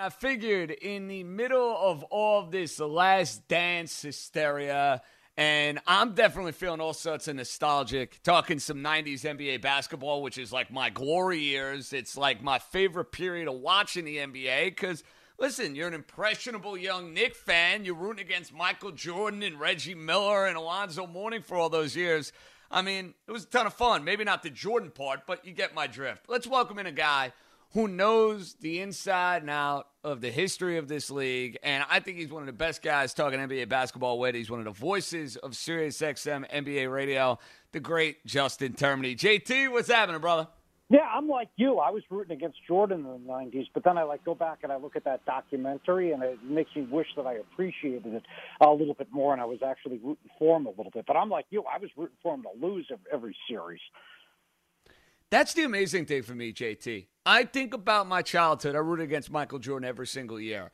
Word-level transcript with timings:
I 0.00 0.08
figured 0.08 0.70
in 0.70 1.08
the 1.08 1.24
middle 1.24 1.76
of 1.78 2.02
all 2.04 2.40
of 2.40 2.50
this 2.50 2.80
last 2.80 3.46
dance 3.48 4.00
hysteria, 4.00 5.02
and 5.36 5.78
I'm 5.86 6.14
definitely 6.14 6.52
feeling 6.52 6.80
all 6.80 6.94
sorts 6.94 7.28
of 7.28 7.36
nostalgic. 7.36 8.18
Talking 8.22 8.60
some 8.60 8.78
90s 8.78 9.24
NBA 9.24 9.60
basketball, 9.60 10.22
which 10.22 10.38
is 10.38 10.54
like 10.54 10.72
my 10.72 10.88
glory 10.88 11.40
years. 11.40 11.92
It's 11.92 12.16
like 12.16 12.42
my 12.42 12.58
favorite 12.58 13.12
period 13.12 13.46
of 13.46 13.56
watching 13.56 14.06
the 14.06 14.16
NBA 14.16 14.68
because, 14.68 15.04
listen, 15.38 15.74
you're 15.74 15.88
an 15.88 15.92
impressionable 15.92 16.78
young 16.78 17.12
Knick 17.12 17.36
fan. 17.36 17.84
You're 17.84 17.94
rooting 17.94 18.24
against 18.24 18.54
Michael 18.54 18.92
Jordan 18.92 19.42
and 19.42 19.60
Reggie 19.60 19.94
Miller 19.94 20.46
and 20.46 20.56
Alonzo 20.56 21.06
Mourning 21.06 21.42
for 21.42 21.58
all 21.58 21.68
those 21.68 21.94
years. 21.94 22.32
I 22.70 22.80
mean, 22.80 23.12
it 23.28 23.32
was 23.32 23.44
a 23.44 23.48
ton 23.48 23.66
of 23.66 23.74
fun. 23.74 24.04
Maybe 24.04 24.24
not 24.24 24.42
the 24.42 24.50
Jordan 24.50 24.92
part, 24.92 25.26
but 25.26 25.44
you 25.44 25.52
get 25.52 25.74
my 25.74 25.86
drift. 25.86 26.24
Let's 26.26 26.46
welcome 26.46 26.78
in 26.78 26.86
a 26.86 26.92
guy 26.92 27.34
who 27.72 27.86
knows 27.86 28.54
the 28.54 28.80
inside 28.80 29.42
and 29.42 29.50
out 29.50 29.88
of 30.02 30.20
the 30.20 30.30
history 30.30 30.76
of 30.76 30.88
this 30.88 31.10
league. 31.10 31.58
And 31.62 31.84
I 31.88 32.00
think 32.00 32.18
he's 32.18 32.32
one 32.32 32.42
of 32.42 32.46
the 32.46 32.52
best 32.52 32.82
guys 32.82 33.14
talking 33.14 33.38
NBA 33.38 33.68
basketball 33.68 34.18
with. 34.18 34.34
He's 34.34 34.50
one 34.50 34.58
of 34.58 34.64
the 34.64 34.72
voices 34.72 35.36
of 35.36 35.52
SiriusXM 35.52 36.50
NBA 36.50 36.92
radio, 36.92 37.38
the 37.72 37.80
great 37.80 38.24
Justin 38.26 38.72
Termine. 38.72 39.16
JT, 39.16 39.70
what's 39.70 39.90
happening, 39.90 40.20
brother? 40.20 40.48
Yeah, 40.88 41.06
I'm 41.14 41.28
like 41.28 41.50
you. 41.54 41.78
I 41.78 41.90
was 41.90 42.02
rooting 42.10 42.36
against 42.36 42.58
Jordan 42.66 43.06
in 43.06 43.24
the 43.24 43.32
'90s, 43.32 43.68
but 43.72 43.84
then 43.84 43.96
I 43.96 44.02
like 44.02 44.24
go 44.24 44.34
back 44.34 44.58
and 44.64 44.72
I 44.72 44.76
look 44.76 44.96
at 44.96 45.04
that 45.04 45.24
documentary, 45.24 46.10
and 46.10 46.20
it 46.20 46.42
makes 46.42 46.74
me 46.74 46.82
wish 46.82 47.06
that 47.16 47.28
I 47.28 47.34
appreciated 47.34 48.12
it 48.12 48.24
a 48.60 48.70
little 48.70 48.94
bit 48.94 49.06
more, 49.12 49.32
and 49.32 49.40
I 49.40 49.44
was 49.44 49.60
actually 49.64 49.98
rooting 49.98 50.30
for 50.36 50.56
him 50.56 50.66
a 50.66 50.70
little 50.70 50.90
bit. 50.92 51.04
But 51.06 51.16
I'm 51.16 51.30
like 51.30 51.46
you. 51.50 51.62
I 51.72 51.78
was 51.78 51.90
rooting 51.96 52.16
for 52.24 52.34
him 52.34 52.42
to 52.42 52.66
lose 52.66 52.90
every 53.12 53.36
series. 53.48 53.78
That's 55.30 55.54
the 55.54 55.62
amazing 55.62 56.06
thing 56.06 56.22
for 56.22 56.34
me, 56.34 56.52
JT. 56.52 57.06
I 57.24 57.44
think 57.44 57.72
about 57.72 58.08
my 58.08 58.20
childhood. 58.20 58.74
I 58.74 58.78
rooted 58.78 59.04
against 59.04 59.30
Michael 59.30 59.60
Jordan 59.60 59.88
every 59.88 60.06
single 60.06 60.40
year. 60.40 60.72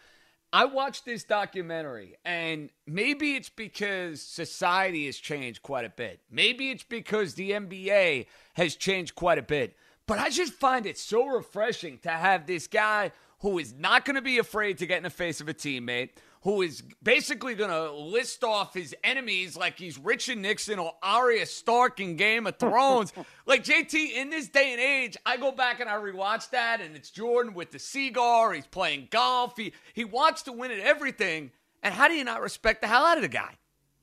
I 0.53 0.65
watched 0.65 1.05
this 1.05 1.25
documentary, 1.25 2.17
and 2.25 2.71
maybe 2.87 3.35
it's 3.35 3.51
because 3.51 4.23
society 4.23 5.05
has 5.07 5.19
changed 5.19 5.63
quite 5.63 5.85
a 5.85 5.91
bit. 5.91 6.21
Maybe 6.31 6.71
it's 6.71 6.85
because 6.85 7.35
the 7.35 7.51
NBA 7.51 8.27
has 8.55 8.77
changed 8.77 9.15
quite 9.15 9.37
a 9.37 9.43
bit. 9.43 9.77
But 10.07 10.21
I 10.21 10.31
just 10.31 10.55
find 10.55 10.87
it 10.87 10.97
so 10.97 11.27
refreshing 11.27 11.99
to 11.99 12.11
have 12.11 12.47
this 12.47 12.67
guy 12.67 13.11
who 13.41 13.59
is 13.59 13.75
not 13.75 14.07
going 14.07 14.15
to 14.15 14.23
be 14.23 14.39
afraid 14.39 14.79
to 14.79 14.87
get 14.87 14.99
in 14.99 15.03
the 15.03 15.11
face 15.11 15.43
of 15.43 15.49
a 15.49 15.55
teammate, 15.55 16.11
who 16.47 16.63
is 16.63 16.81
basically 17.03 17.57
going 17.57 17.71
to 17.71 17.91
list 17.91 18.45
off 18.45 18.73
his 18.73 18.95
enemies 19.03 19.57
like 19.57 19.77
he's 19.77 19.99
Richard 19.99 20.39
Nixon 20.39 20.79
or 20.79 20.93
Arya 21.03 21.45
Stark 21.45 21.99
in 21.99 22.15
Game 22.15 22.47
of 22.47 22.57
Thrones. 22.57 23.13
like 23.47 23.65
JT, 23.65 24.13
in 24.15 24.31
this 24.31 24.47
day 24.47 24.71
and 24.71 24.81
age, 24.81 25.17
I 25.27 25.39
go 25.39 25.51
back 25.51 25.81
and 25.81 25.91
I 25.91 25.95
rewatch 25.95 26.51
that, 26.51 26.81
and 26.81 26.95
it's 26.95 27.11
Jordan 27.11 27.53
with 27.53 27.73
the 27.73 27.81
cigar. 27.81 28.53
He's 28.53 28.65
playing 28.65 29.09
golf. 29.11 29.57
He 29.57 29.73
he 29.93 30.05
wants 30.05 30.43
to 30.43 30.53
win 30.53 30.71
at 30.71 30.79
everything. 30.79 31.51
And 31.83 31.93
how 31.93 32.07
do 32.07 32.15
you 32.15 32.23
not 32.23 32.41
respect 32.41 32.81
the 32.81 32.87
hell 32.87 33.05
out 33.05 33.19
of 33.19 33.23
the 33.23 33.29
guy? 33.29 33.57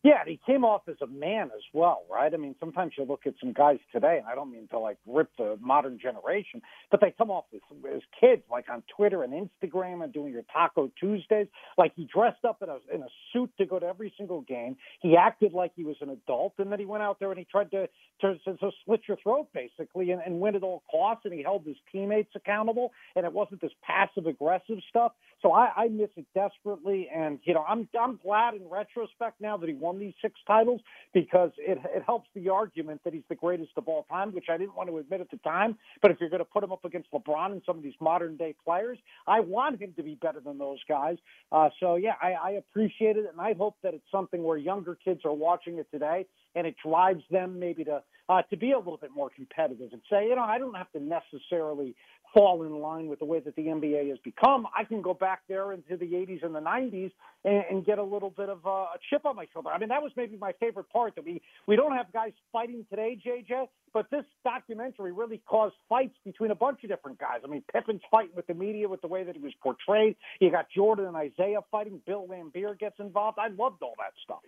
Yeah, 0.04 0.24
he 0.28 0.38
came 0.46 0.66
off 0.66 0.82
as 0.90 0.98
a 1.02 1.08
man 1.08 1.46
as 1.56 1.64
well, 1.72 2.04
right? 2.12 2.34
I 2.34 2.36
mean, 2.36 2.56
sometimes 2.60 2.92
you 2.98 3.06
look 3.06 3.22
at 3.26 3.36
some 3.40 3.54
guys 3.54 3.80
today, 3.94 4.18
and 4.18 4.28
I 4.28 4.36
don't 4.36 4.52
mean 4.52 4.68
to 4.72 4.80
like 4.80 4.98
rip 5.08 5.30
the 5.38 5.58
modern 5.62 5.98
generation, 5.98 6.62
but 6.92 7.00
they 7.00 7.14
come 7.18 7.32
off 7.32 7.46
as, 7.54 7.62
as 7.90 8.02
kids, 8.20 8.44
like 8.52 8.66
on 8.70 8.84
Twitter 8.98 9.24
and 9.24 9.32
Instagram 9.34 10.04
and 10.04 10.12
doing 10.12 10.34
your 10.34 10.44
Taco 10.52 10.92
Tuesdays. 11.00 11.48
Like 11.78 11.94
he 11.96 12.06
dressed 12.14 12.44
up 12.44 12.62
in 12.62 12.68
a 12.68 12.80
in 12.94 13.02
a 13.02 13.08
suit 13.32 13.50
to 13.60 13.66
go 13.66 13.80
to 13.80 13.86
every 13.86 14.14
single 14.18 14.42
game. 14.42 14.76
He 15.02 15.16
acted 15.16 15.54
like 15.54 15.72
he 15.74 15.86
was 15.86 15.96
an 16.02 16.10
adult, 16.10 16.56
and 16.58 16.70
then 16.70 16.80
he 16.80 16.86
went 16.86 17.02
out 17.02 17.20
there 17.22 17.30
and 17.32 17.40
he 17.40 17.46
tried 17.50 17.72
to 17.72 17.88
to, 18.22 18.38
to, 18.40 18.58
to 18.58 18.72
slit 18.86 19.02
your 19.08 19.18
throat 19.24 19.48
basically 19.54 20.12
and, 20.12 20.22
and 20.26 20.38
win 20.42 20.58
at 20.58 20.64
all 20.64 20.84
costs. 20.92 21.24
And 21.24 21.34
he 21.34 21.44
held 21.44 21.66
his 21.66 21.78
teammates 21.94 22.32
accountable, 22.36 22.92
and 23.16 23.26
it 23.26 23.32
wasn't 23.32 23.62
this 23.62 23.72
passive 23.82 24.26
aggressive 24.28 24.80
stuff. 24.90 25.14
So 25.42 25.54
I, 25.54 25.72
I 25.76 25.88
miss 25.88 26.10
it 26.18 26.26
desperately, 26.36 27.10
and 27.14 27.40
you 27.44 27.54
know, 27.54 27.64
I'm 27.68 27.88
I'm 28.00 28.20
glad 28.22 28.54
in 28.56 28.68
retrospect 28.70 29.40
now 29.40 29.56
that 29.58 29.70
he 29.70 29.76
won 29.76 29.93
these 30.00 30.14
six 30.22 30.40
titles 30.48 30.82
because 31.14 31.52
it 31.58 31.78
it 31.96 32.04
helps 32.06 32.30
the 32.36 32.50
argument 32.50 33.02
that 33.04 33.14
he's 33.14 33.24
the 33.30 33.36
greatest 33.36 33.72
of 33.78 33.88
all 33.88 34.04
time, 34.10 34.32
which 34.34 34.46
I 34.50 34.58
didn't 34.58 34.76
want 34.76 34.90
to 34.90 34.98
admit 34.98 35.22
at 35.22 35.30
the 35.30 35.38
time. 35.38 35.78
But 36.02 36.12
if 36.12 36.18
you're 36.20 36.30
going 36.30 36.40
to 36.40 36.46
put 36.46 36.64
him 36.64 36.72
up 36.72 36.86
against 36.86 37.12
LeBron 37.12 37.52
and 37.52 37.62
some 37.66 37.78
of 37.78 37.84
these 37.84 37.94
modern 38.00 38.38
day 38.38 38.56
players, 38.64 38.98
I 39.28 39.40
want 39.40 39.82
him 39.82 39.94
to 39.98 40.04
be 40.04 40.16
better 40.16 40.40
than 40.40 40.58
those 40.58 40.80
guys. 40.88 41.18
Uh, 41.52 41.70
so 41.80 41.96
yeah, 41.96 42.14
I, 42.22 42.34
I 42.34 42.50
appreciate 42.52 43.18
it, 43.18 43.26
and 43.32 43.40
I 43.40 43.54
hope 43.54 43.76
that 43.84 43.94
it's 43.94 44.10
something 44.12 44.44
where 44.44 44.58
younger 44.58 44.96
kids 44.96 45.22
are 45.26 45.34
watching 45.34 45.78
it 45.78 45.88
today, 45.92 46.26
and 46.56 46.68
it 46.68 46.76
drives 46.84 47.24
them 47.32 47.60
maybe 47.60 47.84
to 47.86 48.02
uh, 48.30 48.42
to 48.44 48.58
be 48.58 48.72
a 48.72 48.78
little 48.78 48.98
bit 48.98 49.12
more 49.14 49.30
competitive 49.30 49.90
and 49.92 50.02
say, 50.10 50.28
you 50.28 50.36
know, 50.36 50.44
I 50.44 50.58
don't 50.58 50.76
have 50.76 50.92
to 50.94 51.00
necessarily 51.00 51.96
fall 52.34 52.64
in 52.64 52.80
line 52.80 53.08
with 53.08 53.20
the 53.20 53.26
way 53.26 53.40
that 53.40 53.56
the 53.56 53.64
NBA 53.64 54.10
has 54.10 54.18
become. 54.24 54.66
I 54.78 54.84
can 54.84 55.02
go 55.02 55.14
back 55.14 55.42
there 55.48 55.72
into 55.74 55.98
the 55.98 56.06
80s 56.06 56.44
and 56.44 56.56
the 56.56 56.60
90s 56.60 57.12
and, 57.46 57.64
and 57.70 57.86
get 57.86 58.00
a 58.00 58.04
little 58.04 58.30
bit 58.30 58.50
of 58.50 58.66
uh, 58.66 58.70
a 58.70 58.98
chip 59.10 59.26
on 59.26 59.36
my 59.36 59.46
shoulder. 59.54 59.70
I 59.70 59.78
mean, 59.78 59.90
that 59.90 60.02
was 60.02 60.12
maybe 60.16 60.38
my 60.38 60.54
favorite 60.60 60.90
part 60.90 61.16
that 61.16 61.26
we 61.26 61.42
we 61.68 61.76
don't 61.76 61.96
have 61.96 62.12
guys 62.12 62.32
fighting 62.52 62.86
today, 62.90 63.20
JJ. 63.26 63.68
But 63.94 64.10
this 64.10 64.26
documentary 64.44 65.12
really 65.12 65.42
caused 65.48 65.76
fights 65.88 66.16
between 66.26 66.50
a 66.52 66.56
bunch 66.56 66.84
of 66.84 66.90
different 66.90 67.20
guys. 67.20 67.42
I 67.44 67.48
mean, 67.48 67.64
Pippen's 67.72 68.02
fighting 68.10 68.36
with 68.36 68.48
the 68.48 68.56
media 68.56 68.90
with 68.90 69.02
the 69.02 69.08
way 69.08 69.24
that 69.24 69.36
he 69.36 69.42
was 69.42 69.54
portrayed. 69.62 70.16
You 70.40 70.50
got 70.50 70.66
Jordan 70.76 71.06
and 71.06 71.16
Isiah 71.16 71.60
fighting. 71.70 72.02
Bill 72.08 72.28
Laimbeer 72.28 72.78
gets 72.80 72.96
involved. 73.00 73.38
I 73.40 73.50
loved 73.50 73.84
all 73.84 73.94
that 74.00 74.14
stuff. 74.24 74.42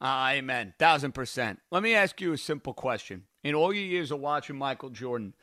Uh, 0.00 0.32
amen. 0.32 0.74
Thousand 0.78 1.12
percent. 1.12 1.60
Let 1.70 1.82
me 1.82 1.94
ask 1.94 2.20
you 2.20 2.32
a 2.32 2.38
simple 2.38 2.74
question. 2.74 3.24
In 3.42 3.54
all 3.54 3.72
your 3.72 3.84
years 3.84 4.10
of 4.10 4.20
watching 4.20 4.56
Michael 4.56 4.90
Jordan, 4.90 5.34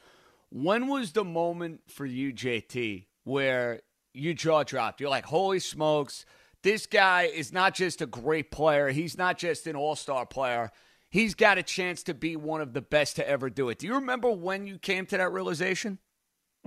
when 0.50 0.88
was 0.88 1.12
the 1.12 1.24
moment 1.24 1.82
for 1.88 2.06
you, 2.06 2.34
JT, 2.34 3.06
where 3.24 3.82
you 4.14 4.34
jaw 4.34 4.64
dropped? 4.64 5.00
You're 5.00 5.10
like, 5.10 5.26
holy 5.26 5.60
smokes, 5.60 6.26
this 6.64 6.86
guy 6.86 7.24
is 7.24 7.54
not 7.54 7.76
just 7.76 8.02
a 8.02 8.06
great 8.06 8.52
player. 8.52 8.90
He's 8.90 9.18
not 9.18 9.38
just 9.38 9.68
an 9.68 9.76
all 9.76 9.96
star 9.96 10.26
player. 10.26 10.72
He's 11.10 11.34
got 11.34 11.58
a 11.58 11.64
chance 11.64 12.04
to 12.04 12.14
be 12.14 12.36
one 12.36 12.62
of 12.62 12.74
the 12.74 12.82
best 12.82 13.16
to 13.16 13.28
ever 13.28 13.50
do 13.50 13.70
it. 13.70 13.80
Do 13.80 13.88
you 13.88 13.96
remember 13.96 14.30
when 14.30 14.68
you 14.68 14.78
came 14.78 15.06
to 15.08 15.18
that 15.18 15.32
realization? 15.32 16.00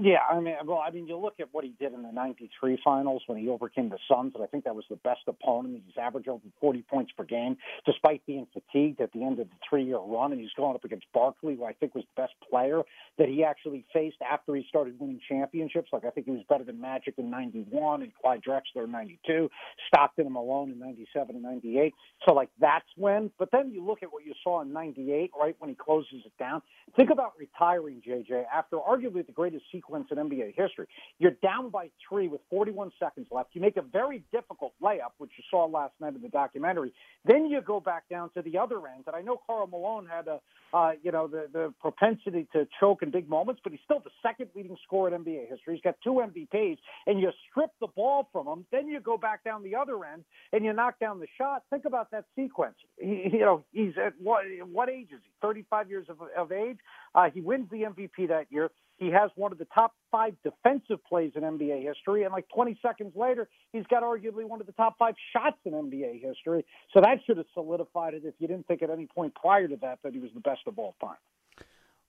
Yeah, 0.04 0.18
I 0.28 0.40
mean, 0.40 0.56
well, 0.66 0.82
I 0.84 0.90
mean, 0.90 1.06
you 1.06 1.16
look 1.16 1.34
at 1.38 1.46
what 1.52 1.62
he 1.62 1.74
did 1.78 1.92
in 1.92 2.02
the 2.02 2.10
'93 2.10 2.76
finals 2.82 3.22
when 3.28 3.38
he 3.38 3.48
overcame 3.48 3.88
the 3.88 3.98
Suns, 4.10 4.32
and 4.34 4.42
I 4.42 4.48
think 4.48 4.64
that 4.64 4.74
was 4.74 4.84
the 4.90 4.96
best 4.96 5.20
opponent. 5.28 5.80
He's 5.86 5.96
averaged 5.96 6.26
over 6.26 6.42
40 6.60 6.82
points 6.90 7.12
per 7.16 7.22
game, 7.22 7.56
despite 7.86 8.26
being 8.26 8.48
fatigued 8.52 9.00
at 9.00 9.12
the 9.12 9.22
end 9.22 9.38
of 9.38 9.48
the 9.48 9.54
three-year 9.70 9.98
run. 9.98 10.32
And 10.32 10.40
he's 10.40 10.50
going 10.56 10.74
up 10.74 10.84
against 10.84 11.06
Barkley, 11.14 11.54
who 11.54 11.64
I 11.64 11.72
think 11.74 11.94
was 11.94 12.02
the 12.16 12.20
best 12.20 12.32
player 12.50 12.82
that 13.18 13.28
he 13.28 13.44
actually 13.44 13.84
faced 13.92 14.16
after 14.28 14.56
he 14.56 14.66
started 14.68 14.98
winning 14.98 15.20
championships. 15.28 15.90
Like 15.92 16.04
I 16.04 16.10
think 16.10 16.26
he 16.26 16.32
was 16.32 16.42
better 16.48 16.64
than 16.64 16.80
Magic 16.80 17.14
in 17.18 17.30
'91 17.30 18.02
and 18.02 18.12
Clyde 18.20 18.42
Drexler 18.42 18.86
in 18.86 18.90
'92, 18.90 19.48
Stockton 19.86 20.24
and 20.24 20.34
Malone 20.34 20.72
in 20.72 20.80
'97 20.80 21.36
and 21.36 21.44
'98. 21.44 21.94
So 22.26 22.34
like 22.34 22.48
that's 22.60 22.88
when. 22.96 23.30
But 23.38 23.50
then 23.52 23.70
you 23.70 23.84
look 23.84 24.02
at 24.02 24.12
what 24.12 24.26
you 24.26 24.34
saw 24.42 24.62
in 24.62 24.72
'98, 24.72 25.30
right 25.40 25.54
when 25.60 25.70
he 25.70 25.76
closes 25.76 26.22
it 26.26 26.32
down. 26.40 26.60
Think 26.96 27.10
about 27.10 27.34
retiring 27.38 28.02
JJ 28.04 28.46
after 28.52 28.78
arguably 28.78 29.24
the 29.24 29.32
greatest 29.32 29.66
sequence 29.70 29.91
in 29.94 30.04
NBA 30.04 30.54
history. 30.56 30.86
You're 31.18 31.36
down 31.42 31.70
by 31.70 31.90
three 32.08 32.28
with 32.28 32.40
41 32.50 32.92
seconds 32.98 33.26
left. 33.30 33.50
You 33.52 33.60
make 33.60 33.76
a 33.76 33.82
very 33.82 34.22
difficult 34.32 34.72
layup, 34.82 35.12
which 35.18 35.30
you 35.36 35.44
saw 35.50 35.66
last 35.66 35.94
night 36.00 36.14
in 36.14 36.22
the 36.22 36.28
documentary. 36.28 36.92
Then 37.24 37.46
you 37.46 37.60
go 37.60 37.80
back 37.80 38.08
down 38.08 38.30
to 38.30 38.42
the 38.42 38.58
other 38.58 38.78
end. 38.86 39.04
And 39.06 39.16
I 39.16 39.22
know 39.22 39.40
Karl 39.46 39.66
Malone 39.66 40.06
had 40.10 40.28
a, 40.28 40.40
uh, 40.74 40.92
you 41.02 41.12
know, 41.12 41.26
the, 41.26 41.46
the 41.52 41.74
propensity 41.80 42.48
to 42.52 42.66
choke 42.80 43.02
in 43.02 43.10
big 43.10 43.28
moments, 43.28 43.60
but 43.62 43.72
he's 43.72 43.80
still 43.84 44.00
the 44.00 44.10
second 44.22 44.50
leading 44.54 44.76
scorer 44.84 45.14
in 45.14 45.24
NBA 45.24 45.48
history. 45.48 45.74
He's 45.74 45.82
got 45.82 45.96
two 46.02 46.22
MVPs, 46.24 46.78
and 47.06 47.20
you 47.20 47.30
strip 47.50 47.70
the 47.80 47.88
ball 47.88 48.28
from 48.32 48.46
him. 48.46 48.66
Then 48.72 48.88
you 48.88 49.00
go 49.00 49.16
back 49.16 49.44
down 49.44 49.62
the 49.62 49.74
other 49.74 50.04
end 50.04 50.24
and 50.52 50.64
you 50.64 50.72
knock 50.72 50.98
down 50.98 51.20
the 51.20 51.26
shot. 51.38 51.62
Think 51.70 51.84
about 51.84 52.10
that 52.10 52.24
sequence. 52.36 52.76
He, 52.98 53.30
you 53.32 53.40
know, 53.40 53.64
he's 53.72 53.92
at 54.04 54.14
what, 54.20 54.44
what 54.70 54.88
age 54.88 55.08
is 55.12 55.20
he? 55.22 55.30
35 55.42 55.90
years 55.90 56.06
of, 56.08 56.18
of 56.36 56.52
age. 56.52 56.78
Uh, 57.14 57.28
he 57.32 57.40
wins 57.40 57.68
the 57.70 57.82
MVP 57.82 58.28
that 58.28 58.46
year. 58.50 58.70
He 59.02 59.10
has 59.10 59.32
one 59.34 59.50
of 59.50 59.58
the 59.58 59.66
top 59.74 59.94
five 60.12 60.34
defensive 60.44 61.04
plays 61.04 61.32
in 61.34 61.42
NBA 61.42 61.82
history, 61.82 62.22
and 62.22 62.32
like 62.32 62.46
20 62.54 62.78
seconds 62.80 63.12
later, 63.16 63.48
he's 63.72 63.82
got 63.90 64.04
arguably 64.04 64.44
one 64.44 64.60
of 64.60 64.66
the 64.66 64.72
top 64.74 64.96
five 64.96 65.14
shots 65.32 65.56
in 65.64 65.72
NBA 65.72 66.22
history. 66.22 66.64
So 66.94 67.00
that 67.00 67.18
should 67.26 67.36
have 67.38 67.46
solidified 67.52 68.14
it 68.14 68.22
if 68.24 68.34
you 68.38 68.46
didn't 68.46 68.68
think 68.68 68.80
at 68.80 68.90
any 68.90 69.08
point 69.12 69.34
prior 69.34 69.66
to 69.66 69.76
that 69.82 69.98
that 70.04 70.12
he 70.12 70.20
was 70.20 70.30
the 70.34 70.40
best 70.40 70.60
of 70.68 70.78
all 70.78 70.94
time. 71.00 71.16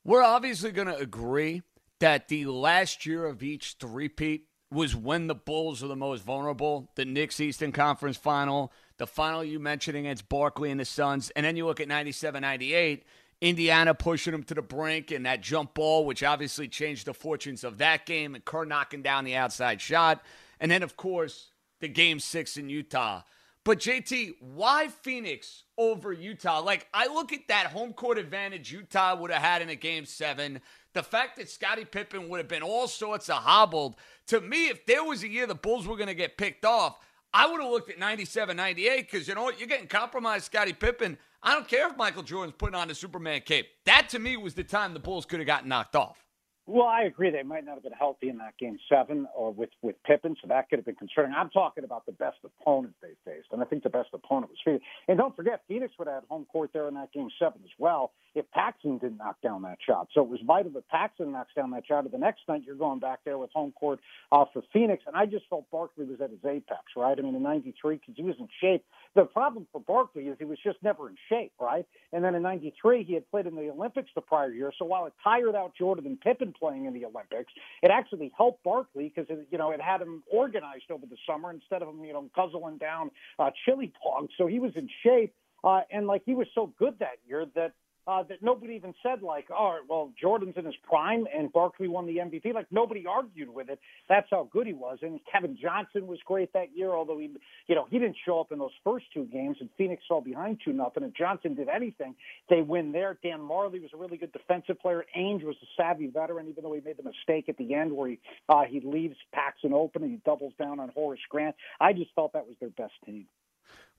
We're 0.04 0.22
obviously 0.22 0.72
going 0.72 0.88
to 0.88 0.96
agree 0.96 1.64
that 2.00 2.28
the 2.28 2.46
last 2.46 3.08
year 3.08 3.26
of 3.26 3.42
each 3.42 3.78
three-peat 3.80 4.46
was 4.70 4.96
when 4.96 5.26
the 5.26 5.36
Bulls 5.36 5.82
were 5.82 5.88
the 5.88 5.96
most 5.96 6.24
vulnerable. 6.24 6.92
The 6.96 7.06
Knicks 7.06 7.40
Eastern 7.40 7.72
Conference 7.72 8.18
Final, 8.18 8.72
the 8.98 9.08
final 9.08 9.44
you 9.44 9.60
mentioned 9.60 9.98
against 9.98 10.30
Barkley 10.30 10.70
and 10.70 10.80
the 10.80 10.86
Suns, 10.86 11.32
and 11.32 11.44
then 11.44 11.56
you 11.56 11.66
look 11.66 11.80
at 11.80 11.88
97 11.88 12.42
98 12.42 13.04
Indiana 13.44 13.94
pushing 13.94 14.32
them 14.32 14.44
to 14.44 14.54
the 14.54 14.62
brink 14.62 15.12
and 15.12 15.26
that 15.26 15.42
jump 15.42 15.74
ball, 15.74 16.06
which 16.06 16.24
obviously 16.24 16.70
changed 16.70 17.06
the 17.06 17.14
fortunes 17.14 17.66
of 17.66 17.78
that 17.80 18.06
game, 18.06 18.36
and 18.36 18.46
Kerr 18.46 18.64
knocking 18.64 19.02
down 19.02 19.26
the 19.26 19.36
outside 19.36 19.82
shot. 19.82 20.24
And 20.62 20.72
then, 20.72 20.82
of 20.82 20.96
course, 20.96 21.50
the 21.82 21.90
game 21.90 22.22
six 22.22 22.56
in 22.56 22.70
Utah. 22.70 23.24
But 23.66 23.80
JT, 23.80 24.36
why 24.40 24.88
Phoenix 24.88 25.64
over 25.78 26.14
Utah? 26.14 26.62
Like, 26.62 26.88
I 26.94 27.08
look 27.08 27.34
at 27.34 27.50
that 27.50 27.68
home 27.68 27.92
court 27.92 28.18
advantage 28.18 28.72
Utah 28.72 29.16
would 29.16 29.30
have 29.30 29.42
had 29.42 29.62
in 29.62 29.68
a 29.68 29.76
game 29.76 30.06
seven. 30.06 30.62
The 30.94 31.04
fact 31.04 31.36
that 31.36 31.50
Scottie 31.50 31.84
Pippen 31.84 32.30
would 32.30 32.38
have 32.38 32.48
been 32.48 32.64
all 32.64 32.88
sorts 32.88 33.30
of 33.30 33.44
hobbled. 33.44 33.98
To 34.28 34.40
me, 34.40 34.68
if 34.70 34.86
there 34.86 35.04
was 35.04 35.24
a 35.24 35.28
year 35.28 35.48
the 35.48 35.56
Bulls 35.56 35.86
were 35.86 35.98
going 35.98 36.08
to 36.08 36.14
get 36.14 36.38
picked 36.38 36.64
off, 36.64 36.98
I 37.34 37.48
would 37.48 37.62
have 37.62 37.72
looked 37.72 37.90
at 37.90 38.00
97, 38.00 38.56
98 38.56 39.12
because 39.12 39.28
you 39.28 39.36
know 39.36 39.44
what? 39.44 39.60
You're 39.60 39.68
getting 39.68 39.88
compromised, 39.88 40.46
Scottie 40.46 40.72
Pippen. 40.72 41.18
I 41.46 41.54
don't 41.54 41.68
care 41.68 41.90
if 41.90 41.98
Michael 41.98 42.24
Jordan's 42.24 42.56
putting 42.58 42.76
on 42.76 42.88
the 42.88 42.96
Superman 42.96 43.42
cape. 43.42 43.68
That 43.86 44.08
to 44.10 44.20
me 44.20 44.38
was 44.38 44.54
the 44.54 44.64
time 44.64 44.94
the 44.94 45.00
Bulls 45.00 45.26
could 45.26 45.40
have 45.40 45.48
gotten 45.48 45.68
knocked 45.68 45.96
off. 45.96 46.23
Well, 46.66 46.88
I 46.88 47.04
agree. 47.04 47.30
They 47.30 47.44
might 47.44 47.66
not 47.66 47.74
have 47.74 47.84
been 47.84 47.92
healthy 47.92 48.30
in 48.30 48.38
that 48.38 48.58
game 48.58 48.78
seven 48.88 49.28
or 49.36 49.52
with 49.52 49.72
with 49.82 50.02
Pippen, 50.06 50.38
so 50.42 50.48
that 50.48 50.70
could 50.70 50.80
have 50.80 50.86
been 50.86 50.96
concerning. 50.96 51.34
I'm 51.36 51.50
talking 51.50 51.84
about 51.84 52.06
the 52.06 52.14
best 52.14 52.38
opponent 52.46 52.94
they 53.02 53.16
faced, 53.26 53.50
and 53.52 53.62
I 53.62 53.66
think 53.66 53.84
the 53.84 53.90
best 53.90 54.10
opponent 54.14 54.50
was 54.50 54.58
Phoenix. 54.64 54.86
And 55.10 55.18
don't 55.18 55.36
forget, 55.36 55.64
Phoenix 55.68 55.94
would 56.00 56.08
have 56.08 56.24
had 56.24 56.24
home 56.30 56.46
court 56.46 56.70
there 56.72 56.88
in 56.88 56.94
that 56.94 57.12
game 57.12 57.28
seven 57.38 57.60
as 57.66 57.72
well 57.78 58.14
if 58.34 58.50
Paxson 58.52 58.98
didn't 58.98 59.18
knock 59.18 59.42
down 59.42 59.62
that 59.64 59.78
shot. 59.86 60.08
So 60.14 60.22
it 60.22 60.30
was 60.30 60.40
vital 60.48 60.72
that 60.72 60.88
Paxson 60.88 61.34
knocks 61.34 61.54
down 61.54 61.72
that 61.72 61.84
shot. 61.86 62.06
Or 62.06 62.10
the 62.10 62.18
next 62.18 62.42
night, 62.48 62.64
you're 62.66 62.76
going 62.76 63.00
back 63.00 63.20
there 63.26 63.38
with 63.38 63.52
home 63.54 63.74
court 63.74 64.00
uh, 64.32 64.46
for 64.54 64.64
Phoenix, 64.72 65.04
and 65.06 65.18
I 65.18 65.26
just 65.26 65.46
felt 65.50 65.70
Barkley 65.70 66.06
was 66.06 66.22
at 66.22 66.30
his 66.30 66.40
apex, 66.46 66.84
right? 66.96 67.18
I 67.20 67.22
mean, 67.22 67.36
in 67.36 67.44
'93, 67.44 67.96
because 67.96 68.14
he 68.16 68.24
was 68.24 68.36
in 68.40 68.48
shape. 68.62 68.86
The 69.16 69.26
problem 69.26 69.68
for 69.74 69.82
Barkley 69.82 70.24
is 70.24 70.38
he 70.40 70.46
was 70.46 70.60
just 70.64 70.78
never 70.82 71.10
in 71.10 71.16
shape, 71.28 71.52
right? 71.60 71.86
And 72.14 72.24
then 72.24 72.36
in 72.36 72.42
'93, 72.42 73.04
he 73.04 73.16
had 73.16 73.30
played 73.30 73.48
in 73.48 73.56
the 73.56 73.70
Olympics 73.70 74.10
the 74.16 74.22
prior 74.22 74.52
year, 74.54 74.72
so 74.80 74.86
while 74.86 75.06
it 75.08 75.14
tired 75.22 75.56
out 75.56 75.74
Jordan 75.78 76.06
and 76.06 76.22
Pippen 76.22 76.53
playing 76.54 76.86
in 76.86 76.94
the 76.94 77.06
Olympics. 77.06 77.52
It 77.82 77.92
actually 77.92 78.32
helped 78.38 78.64
Barkley 78.64 79.12
because 79.14 79.30
it, 79.30 79.48
you 79.52 79.58
know 79.58 79.72
it 79.72 79.82
had 79.82 80.02
him 80.02 80.24
organized 80.32 80.92
over 80.92 81.06
the 81.06 81.18
summer 81.28 81.52
instead 81.52 81.82
of 81.82 81.90
him 81.90 82.04
you 82.04 82.14
know 82.14 82.30
guzzling 82.36 82.78
down 82.78 83.12
uh, 83.40 83.52
chili 83.66 83.92
dogs. 84.04 84.34
So 84.38 84.48
he 84.48 84.60
was 84.60 84.72
in 84.76 84.90
shape. 85.04 85.34
Uh, 85.66 85.80
and 85.90 86.08
like 86.08 86.24
he 86.26 86.36
was 86.36 86.48
so 86.54 86.74
good 86.78 86.94
that 87.00 87.20
year 87.26 87.46
that 87.56 87.72
uh, 88.08 88.24
that 88.24 88.42
nobody 88.42 88.74
even 88.74 88.94
said 89.02 89.22
like, 89.22 89.46
all 89.50 89.74
right, 89.74 89.82
well, 89.88 90.12
Jordan's 90.20 90.56
in 90.58 90.66
his 90.66 90.76
prime 90.84 91.26
and 91.36 91.52
Barkley 91.54 91.88
won 91.88 92.06
the 92.06 92.18
MVP. 92.18 92.54
Like 92.54 92.68
nobody 92.72 93.06
argued 93.08 93.50
with 93.50 93.70
it. 93.70 93.80
That's 94.10 94.28
how 94.30 94.50
good 94.52 94.68
he 94.68 94.74
was. 94.74 95.00
And 95.02 95.20
Kevin 95.32 95.58
Johnson 95.62 96.08
was 96.08 96.20
great 96.26 96.52
that 96.54 96.76
year, 96.76 96.92
although 96.92 97.18
he, 97.20 97.32
you 97.68 97.76
know, 97.76 97.88
he 97.90 98.00
didn't 98.00 98.18
show 98.26 98.40
up 98.40 98.52
in 98.52 98.60
those 98.60 98.72
first 98.84 99.06
two 99.14 99.26
games 99.26 99.58
and 99.60 99.70
Phoenix 99.78 100.04
fell 100.08 100.22
behind 100.22 100.60
two 100.64 100.74
nothing. 100.74 101.04
If 101.04 101.14
Johnson 101.14 101.56
did 101.56 101.70
anything, 101.70 102.16
they 102.50 102.62
win 102.62 102.92
there. 102.92 103.18
Dan 103.24 103.40
Majerle 103.40 103.82
was 103.82 103.92
a 103.94 103.98
really 103.98 104.18
good 104.18 104.34
defensive 104.34 104.80
player. 104.80 105.06
Ainge 105.18 105.44
was 105.44 105.56
a 105.62 105.82
savvy 105.82 106.08
veteran, 106.08 106.48
even 106.50 106.64
though 106.64 106.74
he 106.74 106.82
made 106.82 106.98
the 106.98 107.04
mistake 107.04 107.48
at 107.48 107.58
the 107.58 107.74
end 107.74 107.92
where 107.94 108.10
he 108.10 108.20
uh, 108.50 108.64
he 108.64 108.82
leaves 108.82 109.16
Paxson 109.34 109.74
open 109.74 110.04
and 110.04 110.12
he 110.12 110.20
doubles 110.26 110.54
down 110.60 110.80
on 110.80 110.90
Horace 110.90 111.20
Grant. 111.30 111.56
I 111.80 111.94
just 111.94 112.12
felt 112.16 112.34
that 112.34 112.48
was 112.48 112.56
their 112.60 112.70
best 112.70 112.94
team. 113.06 113.28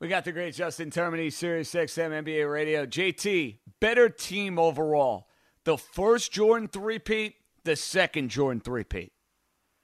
We 0.01 0.09
got 0.09 0.25
the 0.25 0.33
great 0.33 0.55
Justin 0.55 0.91
Termine, 0.91 1.31
Sirius 1.31 1.73
XM 1.73 2.25
NBA 2.25 2.51
Radio. 2.51 2.85
JT, 2.85 3.59
better 3.81 4.09
team 4.09 4.59
overall. 4.59 5.29
The 5.65 5.79
first 5.79 6.33
Jordan 6.33 6.69
three-peat, 6.69 7.37
the 7.63 7.77
second 7.77 8.29
Jordan 8.29 8.61
three-peat. 8.61 9.13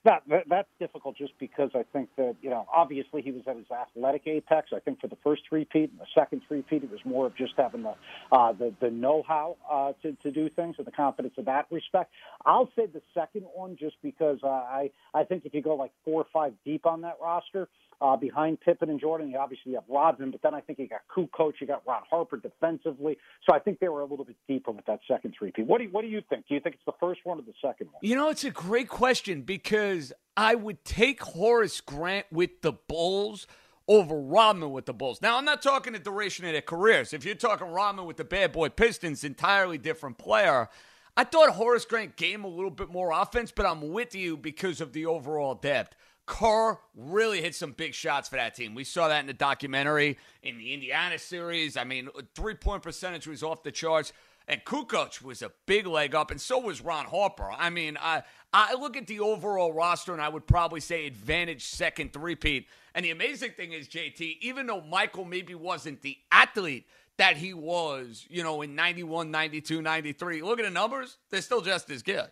That, 0.03 0.23
that 0.29 0.45
that's 0.49 0.69
difficult 0.79 1.15
just 1.15 1.33
because 1.39 1.69
I 1.75 1.83
think 1.93 2.09
that 2.17 2.35
you 2.41 2.49
know 2.49 2.65
obviously 2.73 3.21
he 3.21 3.31
was 3.31 3.43
at 3.45 3.55
his 3.55 3.67
athletic 3.69 4.23
apex. 4.25 4.71
I 4.75 4.79
think 4.79 4.99
for 4.99 5.07
the 5.07 5.17
first 5.23 5.43
three 5.47 5.63
peat 5.63 5.91
and 5.91 5.99
the 5.99 6.07
second 6.15 6.41
three 6.47 6.63
peat, 6.63 6.83
it 6.83 6.89
was 6.89 7.01
more 7.05 7.27
of 7.27 7.35
just 7.35 7.53
having 7.55 7.83
the 7.83 7.93
uh, 8.31 8.51
the 8.51 8.73
the 8.81 8.89
know 8.89 9.23
how 9.27 9.57
uh, 9.71 9.93
to 10.01 10.13
to 10.23 10.31
do 10.31 10.49
things 10.49 10.77
and 10.79 10.87
the 10.87 10.91
confidence 10.91 11.35
in 11.37 11.45
that 11.45 11.67
respect. 11.69 12.11
I'll 12.47 12.69
say 12.75 12.87
the 12.87 13.03
second 13.13 13.43
one 13.53 13.77
just 13.79 13.95
because 14.01 14.39
uh, 14.43 14.47
I 14.47 14.89
I 15.13 15.23
think 15.23 15.45
if 15.45 15.53
you 15.53 15.61
go 15.61 15.75
like 15.75 15.91
four 16.03 16.21
or 16.21 16.27
five 16.33 16.53
deep 16.65 16.87
on 16.87 17.01
that 17.01 17.17
roster, 17.21 17.69
uh, 18.01 18.17
behind 18.17 18.59
Pippen 18.59 18.89
and 18.89 18.99
Jordan. 18.99 19.29
You 19.29 19.37
obviously 19.37 19.73
have 19.73 19.83
Rodman, 19.87 20.31
but 20.31 20.41
then 20.41 20.53
I 20.53 20.61
think 20.61 20.79
you 20.79 20.87
got 20.87 21.01
Kukoc, 21.15 21.53
you 21.61 21.67
got 21.67 21.83
Ron 21.87 22.01
Harper 22.09 22.37
defensively. 22.37 23.17
So 23.47 23.55
I 23.55 23.59
think 23.59 23.79
they 23.79 23.89
were 23.89 24.01
a 24.01 24.05
little 24.05 24.25
bit 24.25 24.35
deeper 24.47 24.71
with 24.71 24.85
that 24.87 24.99
second 25.07 25.35
three-peat. 25.37 25.67
What 25.67 25.77
do 25.77 25.85
you, 25.85 25.91
what 25.91 26.01
do 26.01 26.07
you 26.07 26.21
think? 26.29 26.47
Do 26.47 26.55
you 26.55 26.59
think 26.59 26.75
it's 26.75 26.85
the 26.85 26.93
first 26.99 27.21
one 27.23 27.37
or 27.37 27.43
the 27.43 27.53
second 27.61 27.87
one? 27.87 27.99
You 28.01 28.15
know, 28.15 28.29
it's 28.29 28.43
a 28.43 28.51
great 28.51 28.89
question 28.89 29.43
because 29.43 30.11
I 30.35 30.55
would 30.55 30.83
take 30.83 31.21
Horace 31.21 31.79
Grant 31.79 32.25
with 32.31 32.61
the 32.61 32.73
Bulls 32.73 33.45
over 33.87 34.19
Rodman 34.19 34.71
with 34.71 34.85
the 34.85 34.93
Bulls. 34.93 35.21
Now, 35.21 35.37
I'm 35.37 35.45
not 35.45 35.61
talking 35.61 35.93
the 35.93 35.99
duration 35.99 36.45
of 36.45 36.53
their 36.53 36.61
careers. 36.61 37.13
If 37.13 37.25
you're 37.25 37.35
talking 37.35 37.67
Rodman 37.67 38.05
with 38.05 38.17
the 38.17 38.23
bad 38.23 38.51
boy 38.51 38.69
Pistons, 38.69 39.23
entirely 39.23 39.77
different 39.77 40.17
player. 40.17 40.69
I 41.17 41.25
thought 41.25 41.49
Horace 41.49 41.85
Grant 41.85 42.15
gave 42.15 42.43
a 42.43 42.47
little 42.47 42.71
bit 42.71 42.89
more 42.89 43.11
offense, 43.11 43.51
but 43.51 43.65
I'm 43.65 43.91
with 43.91 44.15
you 44.15 44.37
because 44.37 44.79
of 44.79 44.93
the 44.93 45.05
overall 45.05 45.55
depth. 45.55 45.95
Kerr 46.31 46.77
really 46.95 47.41
hit 47.41 47.55
some 47.55 47.73
big 47.73 47.93
shots 47.93 48.29
for 48.29 48.37
that 48.37 48.55
team. 48.55 48.73
We 48.73 48.85
saw 48.85 49.09
that 49.09 49.19
in 49.19 49.27
the 49.27 49.33
documentary 49.33 50.17
in 50.41 50.57
the 50.57 50.73
Indiana 50.73 51.19
series. 51.19 51.75
I 51.75 51.83
mean, 51.83 52.07
three 52.35 52.53
point 52.53 52.83
percentage 52.83 53.27
was 53.27 53.43
off 53.43 53.63
the 53.63 53.71
charts. 53.71 54.13
And 54.47 54.63
Kukoc 54.63 55.21
was 55.21 55.41
a 55.41 55.51
big 55.65 55.85
leg 55.85 56.15
up, 56.15 56.31
and 56.31 56.39
so 56.39 56.57
was 56.57 56.81
Ron 56.81 57.05
Harper. 57.05 57.51
I 57.51 57.69
mean, 57.69 57.97
I 58.01 58.23
I 58.53 58.75
look 58.75 58.95
at 58.95 59.07
the 59.07 59.19
overall 59.19 59.73
roster, 59.73 60.13
and 60.13 60.21
I 60.21 60.29
would 60.29 60.47
probably 60.47 60.79
say 60.79 61.05
advantage 61.05 61.65
second 61.65 62.13
three-peat. 62.13 62.65
And 62.95 63.05
the 63.05 63.11
amazing 63.11 63.51
thing 63.51 63.73
is, 63.73 63.89
JT, 63.89 64.37
even 64.39 64.67
though 64.67 64.81
Michael 64.81 65.25
maybe 65.25 65.53
wasn't 65.53 66.01
the 66.01 66.17
athlete 66.31 66.87
that 67.17 67.35
he 67.37 67.53
was, 67.53 68.25
you 68.29 68.41
know, 68.41 68.61
in 68.61 68.73
91, 68.73 69.31
92, 69.31 69.81
93, 69.81 70.41
look 70.41 70.59
at 70.59 70.65
the 70.65 70.71
numbers, 70.71 71.17
they're 71.29 71.41
still 71.41 71.61
just 71.61 71.89
as 71.89 72.01
good. 72.01 72.29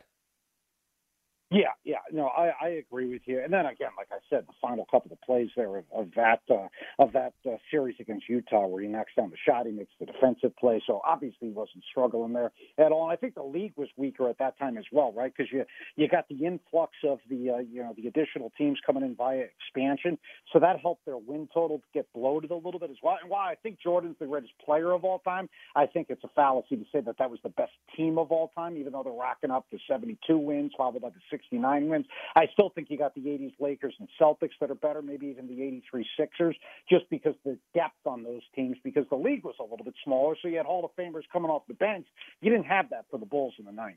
Yeah, 1.51 1.69
yeah, 1.83 1.97
no, 2.11 2.27
I, 2.27 2.51
I 2.61 2.67
agree 2.69 3.07
with 3.07 3.21
you. 3.25 3.39
And 3.43 3.53
then 3.53 3.67
again, 3.67 3.91
like 3.97 4.07
I 4.11 4.17
said, 4.29 4.45
the 4.47 4.53
final 4.61 4.85
couple 4.89 5.11
of 5.11 5.21
plays 5.21 5.49
there 5.55 5.77
of, 5.77 5.85
of 5.95 6.09
that 6.15 6.41
uh, 6.49 6.67
of 6.99 7.11
that 7.13 7.33
uh, 7.47 7.57
series 7.71 7.95
against 7.99 8.27
Utah, 8.29 8.67
where 8.67 8.81
he 8.83 8.87
knocks 8.87 9.11
down 9.15 9.29
the 9.29 9.37
shot, 9.47 9.65
he 9.67 9.71
makes 9.71 9.91
the 9.99 10.07
defensive 10.07 10.55
play. 10.57 10.81
So 10.87 11.01
obviously, 11.05 11.49
he 11.49 11.53
wasn't 11.53 11.83
struggling 11.89 12.33
there 12.33 12.51
at 12.79 12.91
all. 12.91 13.03
And 13.03 13.13
I 13.13 13.15
think 13.15 13.35
the 13.35 13.43
league 13.43 13.73
was 13.77 13.89
weaker 13.95 14.27
at 14.29 14.39
that 14.39 14.57
time 14.59 14.77
as 14.77 14.85
well, 14.91 15.13
right? 15.13 15.31
Because 15.35 15.51
you 15.51 15.65
you 15.95 16.07
got 16.07 16.27
the 16.29 16.45
influx 16.45 16.93
of 17.03 17.19
the 17.29 17.51
uh, 17.51 17.57
you 17.59 17.81
know 17.83 17.93
the 17.95 18.07
additional 18.07 18.51
teams 18.57 18.79
coming 18.85 19.03
in 19.03 19.15
via 19.15 19.45
expansion, 19.67 20.17
so 20.51 20.59
that 20.59 20.79
helped 20.81 21.05
their 21.05 21.17
win 21.17 21.47
total 21.53 21.81
get 21.93 22.07
bloated 22.13 22.51
a 22.51 22.55
little 22.55 22.79
bit 22.79 22.89
as 22.91 22.97
well. 23.03 23.17
And 23.21 23.29
while 23.29 23.47
I 23.47 23.55
think 23.55 23.79
Jordan's 23.81 24.17
the 24.19 24.25
greatest 24.27 24.53
player 24.65 24.91
of 24.91 25.03
all 25.03 25.19
time, 25.19 25.49
I 25.75 25.85
think 25.87 26.07
it's 26.09 26.23
a 26.23 26.29
fallacy 26.35 26.77
to 26.77 26.85
say 26.91 27.01
that 27.01 27.17
that 27.19 27.29
was 27.31 27.39
the 27.43 27.49
best 27.49 27.71
team 27.95 28.17
of 28.19 28.31
all 28.31 28.51
time, 28.55 28.77
even 28.77 28.93
though 28.93 29.03
they're 29.03 29.13
rocking 29.13 29.51
up 29.51 29.69
to 29.71 29.77
72 29.87 30.37
wins, 30.37 30.73
followed 30.77 31.01
by 31.01 31.09
the 31.09 31.21
69 31.39 31.89
wins. 31.89 32.05
I 32.35 32.47
still 32.53 32.69
think 32.69 32.89
you 32.89 32.97
got 32.97 33.15
the 33.15 33.21
80s 33.21 33.53
Lakers 33.59 33.93
and 33.99 34.09
Celtics 34.19 34.51
that 34.59 34.69
are 34.69 34.75
better, 34.75 35.01
maybe 35.01 35.27
even 35.27 35.47
the 35.47 35.61
83 35.63 36.05
Sixers, 36.17 36.55
just 36.89 37.09
because 37.09 37.35
the 37.45 37.57
depth 37.73 38.05
on 38.05 38.23
those 38.23 38.41
teams, 38.55 38.77
because 38.83 39.05
the 39.09 39.15
league 39.15 39.43
was 39.43 39.55
a 39.59 39.63
little 39.63 39.83
bit 39.83 39.95
smaller, 40.03 40.35
so 40.41 40.47
you 40.47 40.57
had 40.57 40.65
Hall 40.65 40.85
of 40.85 40.91
Famers 41.01 41.23
coming 41.31 41.49
off 41.49 41.63
the 41.67 41.73
bench. 41.73 42.05
You 42.41 42.51
didn't 42.51 42.65
have 42.65 42.89
that 42.89 43.05
for 43.09 43.17
the 43.17 43.25
Bulls 43.25 43.53
in 43.59 43.65
the 43.65 43.71
90s. 43.71 43.95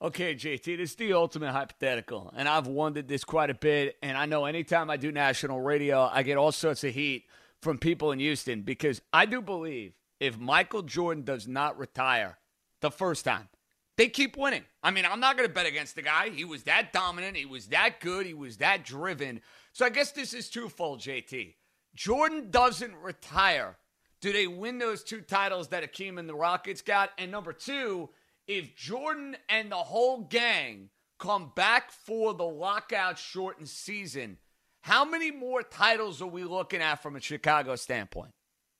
Okay, 0.00 0.34
JT, 0.34 0.78
this 0.78 0.90
is 0.90 0.96
the 0.96 1.12
ultimate 1.12 1.52
hypothetical, 1.52 2.32
and 2.36 2.48
I've 2.48 2.66
wondered 2.66 3.06
this 3.06 3.22
quite 3.22 3.50
a 3.50 3.54
bit. 3.54 3.96
And 4.02 4.18
I 4.18 4.26
know 4.26 4.46
anytime 4.46 4.90
I 4.90 4.96
do 4.96 5.12
national 5.12 5.60
radio, 5.60 6.10
I 6.12 6.24
get 6.24 6.36
all 6.36 6.50
sorts 6.50 6.82
of 6.82 6.92
heat 6.92 7.26
from 7.60 7.78
people 7.78 8.10
in 8.10 8.18
Houston 8.18 8.62
because 8.62 9.00
I 9.12 9.26
do 9.26 9.40
believe 9.40 9.92
if 10.18 10.38
Michael 10.38 10.82
Jordan 10.82 11.22
does 11.22 11.46
not 11.46 11.78
retire 11.78 12.38
the 12.80 12.90
first 12.90 13.24
time, 13.24 13.48
they 13.96 14.08
keep 14.08 14.36
winning. 14.36 14.64
I 14.82 14.90
mean, 14.90 15.04
I'm 15.04 15.20
not 15.20 15.36
going 15.36 15.48
to 15.48 15.54
bet 15.54 15.66
against 15.66 15.94
the 15.94 16.02
guy. 16.02 16.30
He 16.30 16.44
was 16.44 16.64
that 16.64 16.92
dominant. 16.92 17.36
He 17.36 17.46
was 17.46 17.68
that 17.68 18.00
good. 18.00 18.26
He 18.26 18.34
was 18.34 18.58
that 18.58 18.84
driven. 18.84 19.40
So 19.72 19.84
I 19.84 19.90
guess 19.90 20.12
this 20.12 20.34
is 20.34 20.48
twofold, 20.48 21.00
JT. 21.00 21.54
Jordan 21.94 22.50
doesn't 22.50 22.94
retire. 22.96 23.76
Do 24.20 24.32
they 24.32 24.46
win 24.46 24.78
those 24.78 25.02
two 25.02 25.20
titles 25.20 25.68
that 25.68 25.82
Akeem 25.82 26.18
and 26.18 26.28
the 26.28 26.34
Rockets 26.34 26.80
got? 26.80 27.10
And 27.18 27.30
number 27.30 27.52
two, 27.52 28.10
if 28.46 28.74
Jordan 28.76 29.36
and 29.48 29.70
the 29.70 29.76
whole 29.76 30.22
gang 30.22 30.90
come 31.18 31.52
back 31.54 31.90
for 31.90 32.32
the 32.32 32.44
lockout 32.44 33.18
shortened 33.18 33.68
season, 33.68 34.38
how 34.80 35.04
many 35.04 35.30
more 35.30 35.62
titles 35.62 36.22
are 36.22 36.26
we 36.26 36.44
looking 36.44 36.80
at 36.80 37.02
from 37.02 37.16
a 37.16 37.20
Chicago 37.20 37.76
standpoint? 37.76 38.32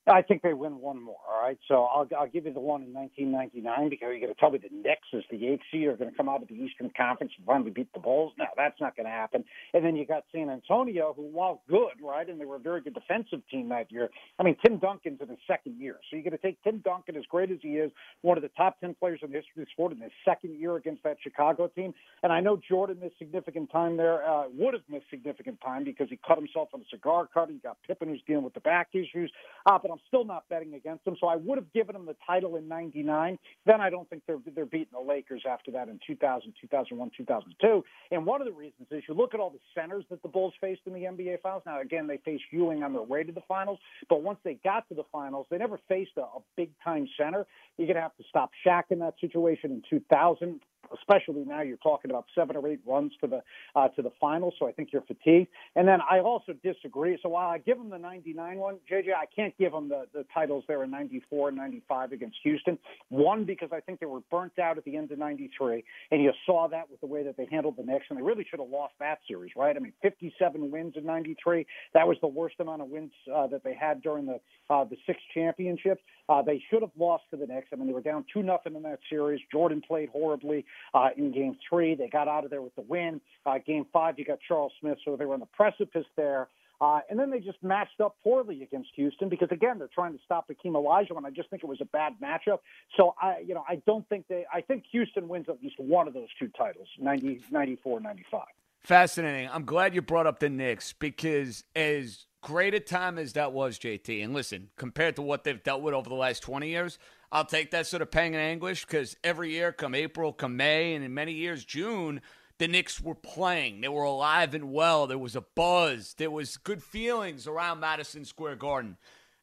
I 0.08 0.22
think 0.22 0.42
they 0.42 0.52
win 0.52 0.80
one 0.80 1.00
more. 1.00 1.18
All 1.30 1.40
right, 1.40 1.58
so 1.68 1.84
I'll 1.84 2.08
I'll 2.18 2.26
give 2.26 2.46
you 2.46 2.52
the 2.52 2.58
one 2.58 2.82
in 2.82 2.92
1999 2.92 3.88
because 3.88 4.08
you're 4.10 4.18
going 4.18 4.34
to 4.34 4.40
tell 4.40 4.50
me 4.50 4.58
the 4.58 4.68
Knicks 4.74 5.06
is 5.12 5.22
the 5.30 5.46
eighth 5.46 5.62
seed 5.70 5.86
are 5.86 5.96
going 5.96 6.10
to 6.10 6.16
come 6.16 6.28
out 6.28 6.42
of 6.42 6.48
the 6.48 6.54
Eastern 6.54 6.90
Conference 6.96 7.32
and 7.36 7.46
finally 7.46 7.70
beat 7.70 7.92
the 7.94 8.00
Bulls. 8.00 8.32
No, 8.36 8.46
that's 8.56 8.80
not 8.80 8.96
going 8.96 9.06
to 9.06 9.12
happen. 9.12 9.44
And 9.74 9.84
then 9.84 9.94
you 9.94 10.04
got 10.04 10.24
San 10.32 10.50
Antonio, 10.50 11.12
who 11.14 11.22
while 11.22 11.62
good, 11.68 12.02
right, 12.02 12.28
and 12.28 12.40
they 12.40 12.44
were 12.44 12.56
a 12.56 12.60
very 12.60 12.80
good 12.80 12.94
defensive 12.94 13.42
team 13.48 13.68
that 13.68 13.92
year. 13.92 14.10
I 14.40 14.42
mean, 14.42 14.56
Tim 14.64 14.78
Duncan's 14.78 15.20
in 15.20 15.28
his 15.28 15.38
second 15.46 15.80
year, 15.80 15.98
so 16.10 16.16
you're 16.16 16.24
going 16.24 16.32
to 16.32 16.38
take 16.38 16.60
Tim 16.64 16.78
Duncan, 16.78 17.16
as 17.16 17.24
great 17.30 17.52
as 17.52 17.58
he 17.62 17.76
is, 17.76 17.92
one 18.22 18.36
of 18.36 18.42
the 18.42 18.50
top 18.56 18.80
ten 18.80 18.96
players 18.98 19.20
in 19.22 19.30
the 19.30 19.36
history 19.36 19.62
of 19.62 19.66
the 19.66 19.70
sport, 19.70 19.92
in 19.92 20.00
his 20.00 20.10
second 20.24 20.58
year 20.58 20.74
against 20.76 21.04
that 21.04 21.18
Chicago 21.22 21.68
team. 21.68 21.94
And 22.24 22.32
I 22.32 22.40
know 22.40 22.58
Jordan 22.68 22.98
missed 23.00 23.18
significant 23.20 23.70
time 23.70 23.96
there. 23.96 24.28
Uh, 24.28 24.44
would 24.52 24.74
have 24.74 24.82
missed 24.88 25.06
significant 25.10 25.60
time 25.60 25.84
because 25.84 26.08
he 26.10 26.18
cut 26.26 26.38
himself 26.38 26.70
on 26.74 26.80
a 26.80 26.84
cigar 26.90 27.28
cutter. 27.32 27.52
He 27.52 27.58
got 27.58 27.76
Pippen, 27.86 28.08
who's 28.08 28.22
dealing 28.26 28.42
with 28.42 28.54
the 28.54 28.60
back 28.60 28.88
issues. 28.94 29.30
Uh, 29.64 29.78
but 29.80 29.91
I'm 29.92 30.00
still 30.08 30.24
not 30.24 30.48
betting 30.48 30.74
against 30.74 31.04
them. 31.04 31.16
So 31.20 31.26
I 31.26 31.36
would 31.36 31.58
have 31.58 31.72
given 31.72 31.94
them 31.94 32.06
the 32.06 32.16
title 32.26 32.56
in 32.56 32.68
99. 32.68 33.38
Then 33.66 33.80
I 33.80 33.90
don't 33.90 34.08
think 34.10 34.22
they're, 34.26 34.38
they're 34.54 34.66
beating 34.66 34.92
the 34.92 35.00
Lakers 35.00 35.42
after 35.48 35.70
that 35.72 35.88
in 35.88 36.00
2000, 36.06 36.52
2001, 36.60 37.10
2002. 37.16 37.84
And 38.10 38.26
one 38.26 38.40
of 38.40 38.46
the 38.46 38.52
reasons 38.52 38.88
is 38.90 39.02
you 39.08 39.14
look 39.14 39.34
at 39.34 39.40
all 39.40 39.50
the 39.50 39.58
centers 39.74 40.04
that 40.10 40.22
the 40.22 40.28
Bulls 40.28 40.54
faced 40.60 40.82
in 40.86 40.92
the 40.92 41.00
NBA 41.00 41.40
finals. 41.42 41.62
Now, 41.66 41.80
again, 41.80 42.06
they 42.06 42.18
faced 42.24 42.44
Ewing 42.50 42.82
on 42.82 42.92
their 42.92 43.02
way 43.02 43.22
to 43.22 43.32
the 43.32 43.42
finals, 43.46 43.78
but 44.08 44.22
once 44.22 44.38
they 44.44 44.58
got 44.64 44.88
to 44.88 44.94
the 44.94 45.04
finals, 45.12 45.46
they 45.50 45.58
never 45.58 45.78
faced 45.88 46.12
a, 46.16 46.22
a 46.22 46.40
big 46.56 46.70
time 46.82 47.06
center. 47.18 47.46
You're 47.76 47.92
to 47.94 48.00
have 48.00 48.16
to 48.16 48.24
stop 48.28 48.50
Shaq 48.66 48.84
in 48.90 48.98
that 49.00 49.14
situation 49.20 49.70
in 49.70 49.82
2000 49.88 50.60
especially 50.94 51.44
now 51.44 51.62
you're 51.62 51.76
talking 51.78 52.10
about 52.10 52.26
seven 52.34 52.56
or 52.56 52.66
eight 52.68 52.80
runs 52.86 53.12
to 53.20 53.26
the 53.26 53.42
uh, 53.74 53.88
to 53.88 54.02
the 54.02 54.12
final. 54.20 54.52
So 54.58 54.68
I 54.68 54.72
think 54.72 54.90
you're 54.92 55.02
fatigued. 55.02 55.48
And 55.76 55.86
then 55.86 56.00
I 56.08 56.20
also 56.20 56.52
disagree. 56.62 57.18
So 57.22 57.30
while 57.30 57.48
I 57.48 57.58
give 57.58 57.78
them 57.78 57.90
the 57.90 57.98
99 57.98 58.58
one, 58.58 58.76
JJ, 58.90 59.14
I 59.14 59.26
can't 59.34 59.56
give 59.58 59.72
them 59.72 59.88
the, 59.88 60.06
the 60.12 60.24
titles 60.34 60.64
there 60.68 60.84
in 60.84 60.90
94 60.90 61.48
and 61.48 61.56
95 61.56 62.12
against 62.12 62.36
Houston. 62.42 62.78
One, 63.08 63.44
because 63.44 63.70
I 63.72 63.80
think 63.80 64.00
they 64.00 64.06
were 64.06 64.20
burnt 64.30 64.58
out 64.58 64.78
at 64.78 64.84
the 64.84 64.96
end 64.96 65.12
of 65.12 65.18
93. 65.18 65.84
And 66.10 66.22
you 66.22 66.32
saw 66.46 66.68
that 66.68 66.90
with 66.90 67.00
the 67.00 67.06
way 67.06 67.22
that 67.22 67.36
they 67.36 67.46
handled 67.50 67.76
the 67.76 67.84
Knicks. 67.84 68.06
And 68.10 68.18
they 68.18 68.22
really 68.22 68.46
should 68.48 68.60
have 68.60 68.68
lost 68.68 68.94
that 69.00 69.18
series, 69.28 69.52
right? 69.56 69.76
I 69.76 69.78
mean, 69.78 69.92
57 70.02 70.70
wins 70.70 70.94
in 70.96 71.04
93. 71.04 71.66
That 71.94 72.06
was 72.06 72.16
the 72.20 72.28
worst 72.28 72.56
amount 72.60 72.82
of 72.82 72.88
wins 72.88 73.12
uh, 73.34 73.46
that 73.48 73.64
they 73.64 73.74
had 73.74 74.02
during 74.02 74.26
the 74.26 74.40
uh, 74.70 74.84
the 74.84 74.96
six 75.06 75.18
championships. 75.34 76.02
Uh, 76.28 76.40
they 76.40 76.62
should 76.70 76.82
have 76.82 76.92
lost 76.98 77.24
to 77.30 77.36
the 77.36 77.46
Knicks. 77.46 77.68
I 77.72 77.76
mean, 77.76 77.86
they 77.86 77.92
were 77.92 78.00
down 78.00 78.24
2 78.32 78.42
nothing 78.42 78.74
in 78.74 78.82
that 78.82 79.00
series. 79.10 79.40
Jordan 79.50 79.82
played 79.86 80.08
horribly 80.08 80.64
uh, 80.94 81.08
in 81.16 81.32
game 81.32 81.56
three. 81.68 81.94
They 81.94 82.08
got 82.08 82.28
out 82.28 82.44
of 82.44 82.50
there 82.50 82.62
with 82.62 82.74
the 82.74 82.82
win. 82.82 83.20
Uh, 83.46 83.58
game 83.64 83.86
five, 83.92 84.18
you 84.18 84.24
got 84.24 84.38
Charles 84.46 84.72
Smith, 84.80 84.98
so 85.04 85.16
they 85.16 85.24
were 85.24 85.34
on 85.34 85.40
the 85.40 85.46
precipice 85.46 86.06
there. 86.16 86.48
Uh, 86.80 86.98
and 87.08 87.16
then 87.16 87.30
they 87.30 87.38
just 87.38 87.62
matched 87.62 88.00
up 88.00 88.16
poorly 88.24 88.64
against 88.64 88.90
Houston 88.96 89.28
because 89.28 89.48
again 89.52 89.78
they're 89.78 89.88
trying 89.94 90.12
to 90.12 90.18
stop 90.24 90.48
Akeem 90.48 90.72
Olajuwon, 90.72 91.18
and 91.18 91.26
I 91.26 91.30
just 91.30 91.48
think 91.48 91.62
it 91.62 91.68
was 91.68 91.80
a 91.80 91.84
bad 91.84 92.14
matchup. 92.20 92.58
So 92.96 93.14
I, 93.22 93.38
you 93.46 93.54
know, 93.54 93.64
I 93.68 93.76
don't 93.86 94.06
think 94.08 94.26
they. 94.28 94.44
I 94.52 94.62
think 94.62 94.84
Houston 94.90 95.28
wins 95.28 95.46
at 95.48 95.62
least 95.62 95.76
one 95.78 96.08
of 96.08 96.14
those 96.14 96.26
two 96.40 96.48
titles, 96.48 96.88
90, 96.98 97.42
94, 97.52 98.00
95. 98.00 98.42
Fascinating. 98.80 99.48
I'm 99.52 99.64
glad 99.64 99.94
you 99.94 100.02
brought 100.02 100.26
up 100.26 100.40
the 100.40 100.48
Knicks 100.48 100.92
because 100.92 101.62
as 101.76 102.26
great 102.40 102.74
a 102.74 102.80
time 102.80 103.16
as 103.16 103.34
that 103.34 103.52
was, 103.52 103.78
JT, 103.78 104.24
and 104.24 104.34
listen, 104.34 104.70
compared 104.76 105.14
to 105.16 105.22
what 105.22 105.44
they've 105.44 105.62
dealt 105.62 105.82
with 105.82 105.94
over 105.94 106.08
the 106.08 106.16
last 106.16 106.42
20 106.42 106.68
years, 106.68 106.98
I'll 107.32 107.46
take 107.46 107.70
that 107.70 107.86
sort 107.86 108.02
of 108.02 108.10
pain 108.10 108.34
and 108.34 108.42
anguish 108.42 108.84
because 108.84 109.16
every 109.24 109.52
year, 109.52 109.72
come 109.72 109.94
April, 109.94 110.34
come 110.34 110.58
May, 110.58 110.94
and 110.94 111.02
in 111.02 111.14
many 111.14 111.32
years, 111.32 111.64
June, 111.64 112.20
the 112.58 112.68
Knicks 112.68 113.00
were 113.00 113.14
playing. 113.14 113.80
They 113.80 113.88
were 113.88 114.02
alive 114.02 114.54
and 114.54 114.70
well. 114.70 115.06
There 115.06 115.16
was 115.16 115.34
a 115.34 115.40
buzz. 115.40 116.12
There 116.18 116.30
was 116.30 116.58
good 116.58 116.82
feelings 116.82 117.46
around 117.46 117.80
Madison 117.80 118.26
Square 118.26 118.56
Garden. 118.56 118.98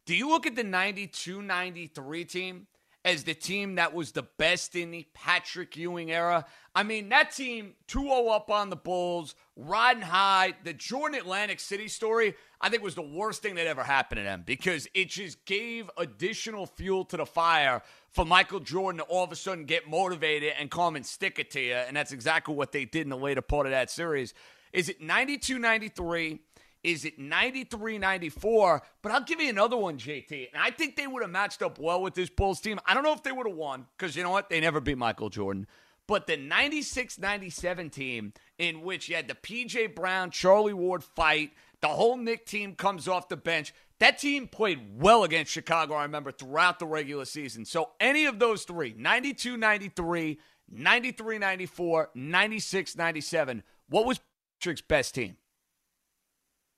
Do 0.06 0.16
you 0.16 0.30
look 0.30 0.46
at 0.46 0.56
the 0.56 0.64
92 0.64 1.42
93 1.42 2.26
team? 2.26 2.68
as 3.06 3.24
the 3.24 3.34
team 3.34 3.76
that 3.76 3.94
was 3.94 4.12
the 4.12 4.24
best 4.38 4.76
in 4.76 4.92
the 4.92 5.08
Patrick 5.14 5.78
Ewing 5.78 6.12
era. 6.12 6.46
I 6.76 6.84
mean, 6.84 7.10
that 7.10 7.32
team 7.32 7.76
2 7.88 8.02
0 8.02 8.28
up 8.28 8.52
on 8.52 8.70
the 8.70 8.76
Bulls, 8.76 9.36
riding 9.56 10.04
high. 10.04 10.54
The 10.64 10.74
Jordan 10.74 11.20
Atlantic 11.20 11.60
City 11.60 11.88
story, 11.88 12.36
I 12.62 12.70
think, 12.70 12.84
was 12.84 12.96
the 12.96 13.02
worst 13.02 13.42
thing 13.42 13.56
that 13.56 13.68
ever 13.68 13.84
happened 13.84 14.20
to 14.20 14.24
them 14.24 14.44
because 14.46 14.88
it 14.94 15.10
just 15.10 15.46
gave 15.46 15.90
additional 15.98 16.66
fuel 16.66 17.06
to 17.06 17.18
the 17.18 17.26
fire 17.26 17.82
for 18.12 18.26
Michael 18.26 18.60
Jordan 18.60 19.00
to 19.00 19.06
all 19.06 19.24
of 19.24 19.32
a 19.32 19.36
sudden 19.36 19.66
get 19.66 19.90
motivated 19.90 20.54
and 20.60 20.70
come 20.70 20.96
and 20.96 21.06
stick 21.06 21.40
it 21.40 21.52
to 21.52 21.62
you. 21.62 21.74
And 21.74 21.96
that's 21.96 22.12
exactly 22.12 22.54
what 22.54 22.72
they 22.72 22.84
did 22.84 23.04
in 23.04 23.10
the 23.10 23.18
later 23.18 23.42
part 23.42 23.66
of 23.66 23.72
that 23.72 23.90
series. 23.90 24.34
Is 24.74 24.90
it 24.90 25.02
92 25.02 25.58
93? 25.58 26.40
Is 26.84 27.06
it 27.06 27.18
93 27.18 27.98
94? 27.98 28.82
But 29.02 29.12
I'll 29.14 29.24
give 29.24 29.42
you 29.42 29.50
another 29.50 29.78
one, 29.78 29.98
JT. 29.98 30.50
And 30.54 30.62
I 30.62 30.72
think 30.72 30.96
they 30.96 31.08
would 31.08 31.22
have 31.22 31.32
matched 31.32 31.62
up 31.62 31.80
well 31.80 32.02
with 32.02 32.14
this 32.14 32.30
Bulls 32.30 32.60
team. 32.60 32.80
I 32.86 32.94
don't 32.94 33.04
know 33.04 33.14
if 33.14 33.24
they 33.24 33.32
would 33.32 33.48
have 33.48 33.56
won 33.56 33.86
because 33.98 34.16
you 34.16 34.24
know 34.24 34.32
what? 34.32 34.50
They 34.50 34.60
never 34.60 34.82
beat 34.82 34.98
Michael 34.98 35.30
Jordan. 35.30 35.68
But 36.08 36.26
the 36.26 36.38
96 36.38 37.20
97 37.20 37.90
team, 37.92 38.34
in 38.58 38.82
which 38.82 39.10
you 39.10 39.16
had 39.16 39.28
the 39.28 39.36
PJ 39.36 39.94
Brown, 39.94 40.32
Charlie 40.32 40.74
Ward 40.74 41.04
fight, 41.04 41.52
the 41.82 41.88
whole 41.88 42.18
Knick 42.18 42.46
team 42.46 42.76
comes 42.76 43.08
off 43.08 43.30
the 43.30 43.38
bench. 43.38 43.74
That 44.00 44.18
team 44.18 44.48
played 44.48 45.02
well 45.02 45.24
against 45.24 45.52
Chicago, 45.52 45.94
I 45.96 46.04
remember, 46.04 46.32
throughout 46.32 46.80
the 46.80 46.86
regular 46.86 47.26
season. 47.26 47.66
So 47.66 47.92
any 48.00 48.26
of 48.26 48.40
those 48.40 48.64
three 48.64 48.94
92 48.98 49.58
93, 49.58 50.40
93 50.70 51.38
94, 51.38 52.10
96 52.16 52.98
97, 52.98 53.64
what 53.90 54.06
was 54.06 54.20
Patrick's 54.60 54.82
best 54.82 55.16
team? 55.16 55.38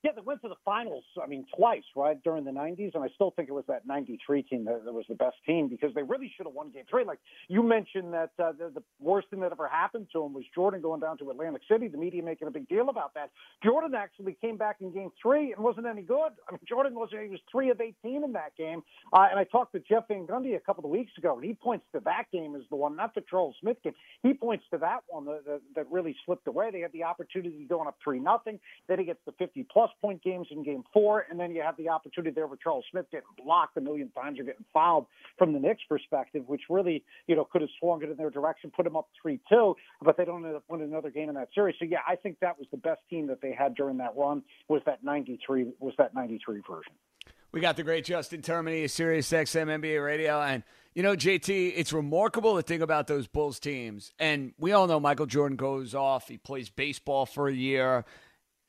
Yeah, 0.02 0.10
they 0.16 0.20
went 0.20 0.42
to 0.42 0.48
the 0.48 0.56
finals. 0.64 1.04
I 1.22 1.28
mean, 1.28 1.46
twice, 1.56 1.84
right 1.94 2.20
during 2.24 2.44
the 2.44 2.50
'90s, 2.50 2.94
and 2.94 3.04
I 3.04 3.08
still 3.14 3.30
think 3.36 3.48
it 3.48 3.52
was 3.52 3.64
that 3.68 3.86
'93 3.86 4.42
team 4.42 4.64
that, 4.64 4.84
that 4.84 4.92
was 4.92 5.04
the 5.08 5.14
best 5.14 5.36
team 5.46 5.68
because 5.68 5.94
they 5.94 6.02
really 6.02 6.32
should 6.36 6.46
have 6.46 6.54
won 6.54 6.70
Game 6.70 6.84
Three. 6.90 7.04
Like 7.04 7.20
you 7.48 7.62
mentioned, 7.62 8.12
that 8.12 8.30
uh, 8.36 8.50
the, 8.50 8.72
the 8.74 8.82
worst 8.98 9.28
thing 9.30 9.38
that 9.40 9.52
ever 9.52 9.68
happened 9.68 10.08
to 10.12 10.24
him 10.24 10.34
was 10.34 10.42
Jordan 10.54 10.80
going 10.80 11.00
down 11.00 11.18
to 11.18 11.30
Atlantic 11.30 11.62
City. 11.70 11.86
The 11.86 11.98
media 11.98 12.20
making 12.20 12.48
a 12.48 12.50
big 12.50 12.68
deal 12.68 12.88
about 12.88 13.14
that. 13.14 13.30
Jordan 13.64 13.94
actually 13.94 14.36
came 14.40 14.56
back 14.56 14.78
in 14.80 14.92
Game 14.92 15.10
Three 15.22 15.52
and 15.52 15.62
wasn't 15.62 15.86
any 15.86 16.02
good. 16.02 16.32
I 16.48 16.52
mean, 16.52 16.60
Jordan 16.68 16.94
was 16.94 17.10
he 17.12 17.28
was 17.28 17.40
three 17.50 17.70
of 17.70 17.80
18 17.80 18.24
in 18.24 18.32
that 18.32 18.56
game. 18.58 18.82
Uh, 19.12 19.26
and 19.30 19.38
I 19.38 19.44
talked 19.44 19.72
to 19.72 19.80
Jeff 19.80 20.08
Van 20.08 20.26
Gundy 20.26 20.56
a 20.56 20.60
couple 20.60 20.84
of 20.84 20.90
weeks 20.90 21.12
ago, 21.16 21.36
and 21.36 21.44
he 21.44 21.54
points 21.54 21.86
to 21.94 22.00
that 22.04 22.24
game 22.32 22.56
as 22.56 22.62
the 22.70 22.76
one, 22.76 22.96
not 22.96 23.14
the 23.14 23.22
Charles 23.30 23.54
Smith 23.60 23.76
game. 23.84 23.94
He 24.24 24.34
points 24.34 24.64
to 24.72 24.78
that 24.78 25.00
one 25.06 25.26
that, 25.26 25.44
that, 25.46 25.60
that 25.76 25.86
really 25.92 26.16
slipped 26.26 26.48
away. 26.48 26.72
They 26.72 26.80
had 26.80 26.92
the 26.92 27.04
opportunity 27.04 27.66
going 27.68 27.86
up 27.86 27.98
three 28.02 28.18
nothing. 28.18 28.58
Then 28.88 28.98
he 28.98 29.04
gets 29.04 29.20
the 29.26 29.32
50 29.38 29.66
plus 29.72 29.90
point 30.00 30.22
games 30.22 30.48
in 30.50 30.62
game 30.62 30.84
four, 30.92 31.26
and 31.30 31.38
then 31.38 31.54
you 31.54 31.62
have 31.62 31.76
the 31.76 31.88
opportunity 31.88 32.34
there 32.34 32.46
with 32.46 32.60
Charles 32.60 32.84
Smith 32.90 33.06
getting 33.10 33.26
blocked 33.42 33.76
a 33.76 33.80
million 33.80 34.10
times 34.10 34.38
or 34.38 34.44
getting 34.44 34.64
fouled 34.72 35.06
from 35.38 35.52
the 35.52 35.58
Knicks' 35.58 35.82
perspective, 35.88 36.44
which 36.46 36.62
really, 36.68 37.04
you 37.26 37.36
know, 37.36 37.44
could 37.44 37.60
have 37.60 37.70
swung 37.78 38.02
it 38.02 38.10
in 38.10 38.16
their 38.16 38.30
direction, 38.30 38.70
put 38.74 38.84
them 38.84 38.96
up 38.96 39.08
3 39.20 39.40
2, 39.48 39.74
but 40.02 40.16
they 40.16 40.24
don't 40.24 40.44
end 40.44 40.56
up 40.56 40.64
winning 40.68 40.90
another 40.90 41.10
game 41.10 41.28
in 41.28 41.34
that 41.34 41.48
series. 41.54 41.76
So, 41.78 41.84
yeah, 41.84 41.98
I 42.08 42.16
think 42.16 42.38
that 42.40 42.58
was 42.58 42.66
the 42.70 42.76
best 42.76 43.00
team 43.10 43.26
that 43.28 43.40
they 43.40 43.52
had 43.52 43.74
during 43.74 43.98
that 43.98 44.14
run 44.16 44.42
was 44.68 44.82
that 44.86 45.04
93 45.04 45.72
was 45.80 45.94
that 45.98 46.14
93 46.14 46.60
version. 46.68 46.92
We 47.52 47.60
got 47.60 47.76
the 47.76 47.82
great 47.82 48.06
Justin 48.06 48.40
Termine, 48.40 48.88
Sirius 48.88 49.30
XM 49.30 49.66
NBA 49.80 50.02
Radio, 50.02 50.40
and 50.40 50.62
you 50.94 51.02
know, 51.02 51.14
JT, 51.14 51.72
it's 51.76 51.92
remarkable 51.92 52.56
to 52.56 52.62
think 52.62 52.82
about 52.82 53.06
those 53.06 53.26
Bulls 53.26 53.58
teams. 53.58 54.12
And 54.18 54.52
we 54.58 54.72
all 54.72 54.86
know 54.86 55.00
Michael 55.00 55.26
Jordan 55.26 55.56
goes 55.56 55.94
off, 55.94 56.28
he 56.28 56.36
plays 56.36 56.68
baseball 56.68 57.24
for 57.26 57.48
a 57.48 57.52
year, 57.52 58.04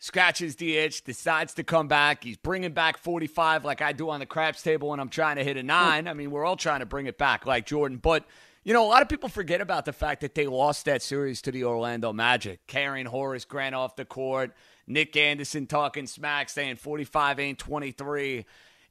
scratches 0.03 0.57
the 0.57 0.75
itch, 0.75 1.05
decides 1.05 1.53
to 1.53 1.63
come 1.63 1.87
back. 1.87 2.25
He's 2.25 2.35
bringing 2.35 2.73
back 2.73 2.97
45 2.97 3.63
like 3.63 3.81
I 3.81 3.93
do 3.93 4.09
on 4.09 4.19
the 4.19 4.25
craps 4.25 4.61
table 4.61 4.89
when 4.89 4.99
I'm 4.99 5.07
trying 5.07 5.37
to 5.37 5.45
hit 5.45 5.55
a 5.55 5.63
nine. 5.63 6.09
I 6.09 6.13
mean, 6.13 6.29
we're 6.29 6.43
all 6.43 6.57
trying 6.57 6.81
to 6.81 6.85
bring 6.85 7.05
it 7.05 7.17
back 7.17 7.45
like 7.45 7.65
Jordan. 7.65 7.99
But, 7.99 8.25
you 8.65 8.73
know, 8.73 8.85
a 8.85 8.89
lot 8.89 9.01
of 9.01 9.07
people 9.07 9.29
forget 9.29 9.61
about 9.61 9.85
the 9.85 9.93
fact 9.93 10.19
that 10.19 10.35
they 10.35 10.45
lost 10.45 10.83
that 10.85 11.01
series 11.01 11.41
to 11.43 11.53
the 11.53 11.63
Orlando 11.63 12.11
Magic, 12.11 12.67
carrying 12.67 13.05
Horace 13.05 13.45
Grant 13.45 13.75
off 13.75 13.95
the 13.95 14.03
court, 14.03 14.51
Nick 14.87 15.15
Anderson 15.15 15.67
talking 15.67 16.05
smack, 16.05 16.49
saying 16.49 16.75
45 16.75 17.39
ain't 17.39 17.59
23. 17.59 18.45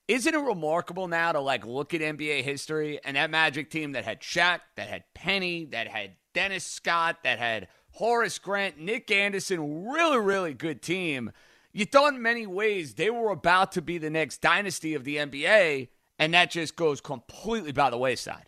Isn't 0.09 0.35
it 0.35 0.38
remarkable 0.38 1.09
now 1.09 1.33
to 1.33 1.40
like 1.40 1.66
look 1.66 1.92
at 1.92 2.00
NBA 2.00 2.42
history 2.42 3.00
and 3.04 3.19
that 3.19 3.31
Magic 3.31 3.69
team 3.69 3.92
that 3.92 4.07
had 4.07 4.21
Shaq, 4.21 4.61
that 4.76 4.88
had 4.88 5.04
Penny, 5.12 5.66
that 5.66 5.88
had 5.88 6.12
Dennis 6.33 6.64
Scott, 6.64 7.19
that 7.25 7.38
had 7.38 7.69
Horace 7.92 8.38
Grant, 8.38 8.78
Nick 8.78 9.11
Anderson, 9.11 9.88
really, 9.88 10.18
really 10.18 10.54
good 10.54 10.82
team. 10.82 11.30
You 11.72 11.84
thought 11.84 12.14
in 12.14 12.22
many 12.22 12.46
ways 12.46 12.94
they 12.94 13.11
were 13.11 13.30
about 13.30 13.72
to 13.72 13.82
be 13.82 13.99
the 13.99 14.11
next 14.11 14.40
dynasty 14.40 14.94
of 14.94 15.04
the 15.04 15.16
NBA, 15.16 15.88
and 16.18 16.34
that 16.34 16.50
just 16.50 16.76
goes 16.76 17.00
completely 17.00 17.72
by 17.72 17.90
the 17.90 17.99
wayside. 17.99 18.46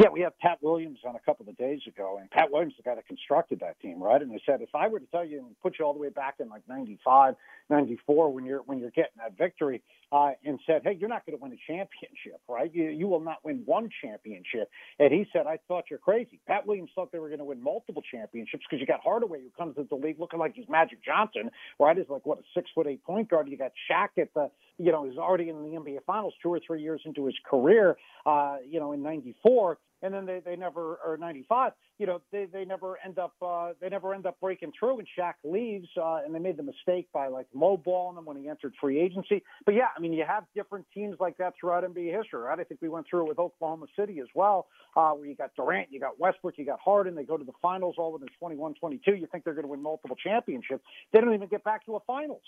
Yeah, 0.00 0.08
we 0.08 0.20
had 0.20 0.38
Pat 0.38 0.58
Williams 0.62 1.00
on 1.06 1.14
a 1.14 1.18
couple 1.18 1.48
of 1.48 1.56
days 1.58 1.80
ago, 1.86 2.18
and 2.20 2.30
Pat 2.30 2.50
Williams 2.50 2.74
the 2.76 2.82
guy 2.82 2.94
that 2.94 3.06
constructed 3.06 3.60
that 3.60 3.78
team, 3.80 4.02
right? 4.02 4.22
And 4.22 4.30
he 4.30 4.40
said, 4.46 4.62
if 4.62 4.74
I 4.74 4.88
were 4.88 5.00
to 5.00 5.06
tell 5.06 5.24
you 5.24 5.38
and 5.38 5.60
put 5.60 5.78
you 5.78 5.84
all 5.84 5.92
the 5.92 5.98
way 5.98 6.08
back 6.08 6.36
in 6.38 6.48
like 6.48 6.62
'95, 6.68 7.34
'94, 7.68 8.32
when 8.32 8.44
you're 8.44 8.60
when 8.60 8.78
you're 8.78 8.90
getting 8.90 9.18
that 9.18 9.36
victory, 9.36 9.82
uh, 10.12 10.30
and 10.44 10.58
said, 10.66 10.82
hey, 10.84 10.96
you're 10.98 11.08
not 11.08 11.24
going 11.24 11.38
to 11.38 11.42
win 11.42 11.52
a 11.52 11.60
championship, 11.66 12.40
right? 12.48 12.70
You 12.74 12.88
you 12.90 13.06
will 13.06 13.20
not 13.20 13.38
win 13.44 13.62
one 13.64 13.88
championship. 14.02 14.68
And 14.98 15.12
he 15.12 15.26
said, 15.32 15.46
I 15.46 15.58
thought 15.68 15.84
you're 15.90 15.98
crazy. 15.98 16.40
Pat 16.46 16.66
Williams 16.66 16.90
thought 16.94 17.12
they 17.12 17.18
were 17.18 17.28
going 17.28 17.38
to 17.38 17.44
win 17.44 17.62
multiple 17.62 18.02
championships 18.10 18.64
because 18.68 18.80
you 18.80 18.86
got 18.86 19.00
Hardaway 19.00 19.40
who 19.40 19.50
comes 19.56 19.76
into 19.76 19.88
the 19.88 19.96
league 19.96 20.18
looking 20.18 20.38
like 20.38 20.54
he's 20.54 20.68
Magic 20.68 21.04
Johnson, 21.04 21.50
right? 21.78 21.96
Is 21.96 22.06
like 22.08 22.26
what 22.26 22.38
a 22.38 22.42
six 22.54 22.68
foot 22.74 22.86
eight 22.86 23.04
point 23.04 23.28
guard. 23.30 23.48
You 23.48 23.56
got 23.56 23.72
Shaq 23.90 24.08
at 24.20 24.34
the, 24.34 24.50
you 24.78 24.90
know, 24.90 25.08
he's 25.08 25.18
already 25.18 25.48
in 25.48 25.62
the 25.62 25.78
NBA 25.78 26.04
Finals 26.06 26.34
two 26.42 26.50
or 26.50 26.60
three 26.66 26.82
years 26.82 27.00
into 27.04 27.26
his 27.26 27.36
career, 27.48 27.96
uh, 28.26 28.56
you 28.68 28.80
know, 28.80 28.92
in 28.92 29.02
'94 29.02 29.78
and 30.02 30.12
then 30.12 30.26
they, 30.26 30.40
they 30.44 30.56
never 30.56 30.98
or 31.04 31.16
95 31.18 31.72
you 31.98 32.06
know 32.06 32.20
they, 32.32 32.46
they 32.46 32.64
never 32.64 32.98
end 33.04 33.18
up 33.18 33.34
uh, 33.42 33.72
they 33.80 33.88
never 33.88 34.14
end 34.14 34.26
up 34.26 34.38
breaking 34.40 34.72
through 34.78 34.98
and 34.98 35.08
Shaq 35.18 35.34
leaves 35.44 35.88
uh, 35.96 36.18
and 36.24 36.34
they 36.34 36.38
made 36.38 36.56
the 36.56 36.62
mistake 36.62 37.08
by 37.12 37.28
like 37.28 37.46
lowballing 37.56 38.18
him 38.18 38.24
when 38.24 38.36
he 38.36 38.48
entered 38.48 38.74
free 38.80 38.98
agency. 38.98 39.42
But 39.64 39.74
yeah 39.74 39.88
I 39.96 40.00
mean 40.00 40.12
you 40.12 40.24
have 40.26 40.44
different 40.54 40.86
teams 40.92 41.16
like 41.20 41.36
that 41.38 41.54
throughout 41.60 41.84
NBA 41.84 42.16
history 42.16 42.40
right? 42.40 42.58
I 42.58 42.64
think 42.64 42.80
we 42.80 42.88
went 42.88 43.06
through 43.08 43.26
it 43.26 43.28
with 43.28 43.38
Oklahoma 43.38 43.86
City 43.98 44.20
as 44.20 44.28
well 44.34 44.66
uh, 44.96 45.10
where 45.10 45.26
you 45.26 45.34
got 45.34 45.50
Durant 45.56 45.88
you 45.90 46.00
got 46.00 46.18
Westbrook 46.18 46.54
you 46.58 46.66
got 46.66 46.80
Harden 46.80 47.14
they 47.14 47.24
go 47.24 47.36
to 47.36 47.44
the 47.44 47.52
finals 47.62 47.96
all 47.98 48.12
within 48.12 48.28
21 48.38 48.74
22 48.74 49.14
you 49.16 49.26
think 49.30 49.44
they're 49.44 49.54
going 49.54 49.64
to 49.64 49.70
win 49.70 49.82
multiple 49.82 50.16
championships. 50.16 50.84
They 51.12 51.20
don't 51.20 51.34
even 51.34 51.48
get 51.48 51.64
back 51.64 51.84
to 51.86 51.96
a 51.96 52.00
finals 52.06 52.42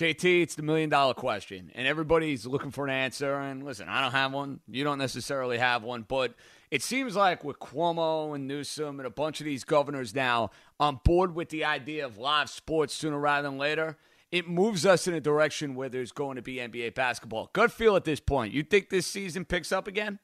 JT, 0.00 0.42
it's 0.42 0.54
the 0.54 0.62
million 0.62 0.88
dollar 0.88 1.12
question, 1.12 1.70
and 1.74 1.86
everybody's 1.86 2.46
looking 2.46 2.70
for 2.70 2.86
an 2.86 2.90
answer. 2.90 3.34
And 3.34 3.62
listen, 3.62 3.86
I 3.86 4.00
don't 4.00 4.12
have 4.12 4.32
one. 4.32 4.60
You 4.66 4.82
don't 4.82 4.96
necessarily 4.96 5.58
have 5.58 5.82
one, 5.82 6.06
but 6.08 6.32
it 6.70 6.82
seems 6.82 7.16
like 7.16 7.44
with 7.44 7.58
Cuomo 7.58 8.34
and 8.34 8.48
Newsom 8.48 8.98
and 8.98 9.06
a 9.06 9.10
bunch 9.10 9.40
of 9.40 9.44
these 9.44 9.62
governors 9.62 10.14
now 10.14 10.52
on 10.78 11.00
board 11.04 11.34
with 11.34 11.50
the 11.50 11.66
idea 11.66 12.06
of 12.06 12.16
live 12.16 12.48
sports 12.48 12.94
sooner 12.94 13.18
rather 13.18 13.46
than 13.46 13.58
later, 13.58 13.98
it 14.32 14.48
moves 14.48 14.86
us 14.86 15.06
in 15.06 15.12
a 15.12 15.20
direction 15.20 15.74
where 15.74 15.90
there's 15.90 16.12
going 16.12 16.36
to 16.36 16.42
be 16.42 16.54
NBA 16.54 16.94
basketball. 16.94 17.50
Good 17.52 17.70
feel 17.70 17.94
at 17.94 18.04
this 18.04 18.20
point. 18.20 18.54
You 18.54 18.62
think 18.62 18.88
this 18.88 19.06
season 19.06 19.44
picks 19.44 19.70
up 19.70 19.86
again? 19.86 20.18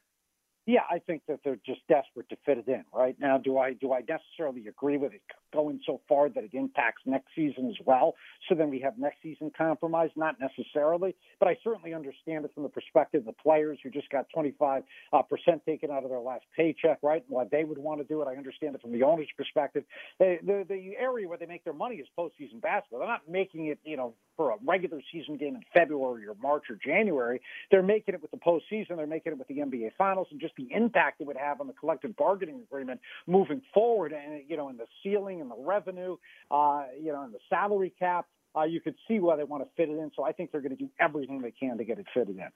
Yeah, 0.65 0.85
I 0.91 1.01
think 1.01 1.21
that 1.29 1.41
they're 1.45 1.61
just 1.67 1.87
desperate 1.87 2.31
to 2.31 2.37
fit 2.47 2.57
it 2.57 2.67
in. 2.67 2.85
Right 2.95 3.17
now, 3.21 3.37
do 3.37 3.59
I 3.59 3.75
do 3.75 3.93
I 3.93 4.01
necessarily 4.09 4.69
agree 4.69 4.97
with 4.97 5.13
it 5.13 5.21
going 5.57 5.81
so 5.87 6.01
far 6.09 6.29
that 6.29 6.45
it 6.45 6.51
impacts 6.53 7.03
next 7.07 7.29
season 7.35 7.69
as 7.69 7.77
well? 7.85 8.15
So 8.49 8.55
then 8.55 8.71
we 8.71 8.81
have 8.81 8.99
next 8.99 9.23
season 9.23 9.51
compromise? 9.57 10.11
Not 10.17 10.37
necessarily, 10.41 11.17
but 11.41 11.49
I 11.49 11.57
certainly 11.65 11.95
understand 11.95 12.45
it 12.45 12.53
from 12.55 12.63
the 12.63 12.69
perspective 12.69 13.21
of 13.21 13.27
the 13.27 13.43
players 13.43 13.79
who 13.83 13.91
just 13.91 14.11
got 14.11 14.27
25 14.35 14.83
uh, 15.13 15.23
percent 15.23 15.65
taken 15.67 15.91
out 15.91 16.05
of 16.05 16.11
their 16.11 16.21
last 16.21 16.45
paycheck, 16.57 16.99
right? 17.03 17.25
Why 17.29 17.45
they 17.51 17.65
would 17.65 17.79
want 17.79 18.01
to 18.01 18.05
do 18.05 18.23
it, 18.23 18.29
I 18.29 18.37
understand 18.37 18.75
it 18.75 18.83
from 18.83 18.93
the 18.93 19.03
owner's 19.03 19.29
perspective. 19.37 19.85
The, 20.19 20.39
the 20.45 20.65
the 20.69 20.93
area 20.99 21.29
where 21.29 21.39
they 21.39 21.47
make 21.47 21.65
their 21.65 21.73
money 21.73 21.97
is 21.97 22.07
postseason 22.19 22.61
basketball. 22.61 23.01
They're 23.01 23.09
not 23.09 23.29
making 23.29 23.67
it, 23.67 23.79
you 23.85 23.97
know, 23.97 24.15
for 24.37 24.51
a 24.51 24.57
regular 24.65 25.01
season 25.13 25.37
game 25.37 25.57
in 25.57 25.63
February 25.73 26.27
or 26.27 26.35
March 26.43 26.65
or 26.69 26.77
January. 26.77 27.41
They're 27.71 27.83
making 27.83 28.15
it 28.15 28.23
with 28.23 28.31
the 28.31 28.37
postseason. 28.37 28.97
They're 28.97 29.07
making 29.07 29.33
it 29.33 29.39
with 29.39 29.49
the 29.49 29.59
NBA 29.59 29.93
Finals 29.97 30.29
and 30.31 30.41
just 30.41 30.55
the 30.57 30.69
impact 30.71 31.21
it 31.21 31.27
would 31.27 31.37
have 31.37 31.61
on 31.61 31.67
the 31.67 31.73
collective 31.73 32.17
bargaining 32.17 32.61
agreement 32.61 33.01
moving 33.27 33.63
forward, 33.73 34.13
and 34.13 34.43
you 34.49 34.57
know, 34.57 34.69
in 34.69 34.77
the 34.77 34.87
ceiling 35.03 35.41
and 35.41 35.46
the 35.49 35.57
revenue, 35.59 36.17
uh, 36.51 36.85
you 37.01 37.13
know, 37.13 37.23
and 37.23 37.35
the 37.35 37.39
salary 37.49 37.93
cap. 37.99 38.27
Uh, 38.57 38.65
you 38.65 38.81
could 38.81 38.95
see 39.07 39.21
why 39.21 39.37
they 39.37 39.45
want 39.45 39.63
to 39.63 39.69
fit 39.77 39.91
it 39.91 39.99
in. 39.99 40.11
So 40.17 40.25
I 40.25 40.33
think 40.33 40.51
they're 40.51 40.63
going 40.63 40.77
to 40.77 40.83
do 40.83 40.91
everything 40.99 41.43
they 41.43 41.51
can 41.53 41.77
to 41.77 41.85
get 41.85 41.99
it 41.99 42.07
fitted 42.15 42.37
in. 42.37 42.49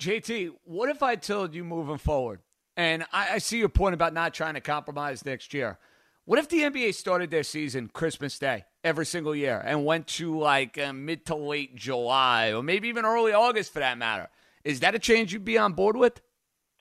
JT, 0.00 0.52
what 0.64 0.88
if 0.88 1.02
I 1.02 1.16
told 1.16 1.54
you 1.54 1.64
moving 1.64 1.98
forward, 1.98 2.40
and 2.76 3.04
I, 3.12 3.34
I 3.34 3.38
see 3.38 3.58
your 3.58 3.68
point 3.68 3.94
about 3.94 4.14
not 4.14 4.32
trying 4.32 4.54
to 4.54 4.60
compromise 4.60 5.24
next 5.24 5.52
year. 5.52 5.78
What 6.24 6.38
if 6.38 6.48
the 6.48 6.60
NBA 6.60 6.94
started 6.94 7.30
their 7.30 7.42
season 7.42 7.88
Christmas 7.92 8.38
Day 8.38 8.64
every 8.84 9.06
single 9.06 9.34
year 9.34 9.62
and 9.64 9.84
went 9.84 10.06
to 10.08 10.38
like 10.38 10.78
uh, 10.78 10.92
mid 10.92 11.24
to 11.26 11.34
late 11.34 11.74
July 11.74 12.52
or 12.52 12.62
maybe 12.62 12.88
even 12.88 13.04
early 13.04 13.32
August 13.32 13.72
for 13.72 13.78
that 13.78 13.98
matter? 13.98 14.28
Is 14.62 14.80
that 14.80 14.94
a 14.94 14.98
change 14.98 15.32
you'd 15.32 15.44
be 15.44 15.56
on 15.56 15.72
board 15.72 15.96
with? 15.96 16.20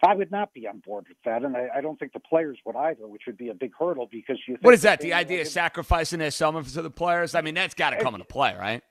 I 0.03 0.13
would 0.13 0.31
not 0.31 0.53
be 0.53 0.67
on 0.67 0.79
board 0.79 1.05
with 1.09 1.17
that, 1.25 1.43
and 1.43 1.57
I, 1.57 1.69
I 1.75 1.81
don't 1.81 1.97
think 1.97 2.13
the 2.13 2.19
players 2.19 2.59
would 2.65 2.75
either, 2.75 3.07
which 3.07 3.23
would 3.25 3.37
be 3.37 3.49
a 3.49 3.53
big 3.53 3.71
hurdle 3.77 4.07
because 4.11 4.37
you. 4.47 4.57
what 4.61 4.73
is 4.73 4.83
that? 4.83 5.01
The 5.01 5.13
idea 5.13 5.41
of 5.41 5.47
sacrificing 5.47 6.19
their 6.19 6.31
summer 6.31 6.63
to 6.63 6.81
the 6.81 6.91
players? 6.91 7.33
I 7.33 7.41
mean, 7.41 7.55
that's 7.55 7.73
got 7.73 7.91
to 7.91 7.97
come 7.97 8.13
into 8.13 8.25
play, 8.25 8.55
right? 8.55 8.83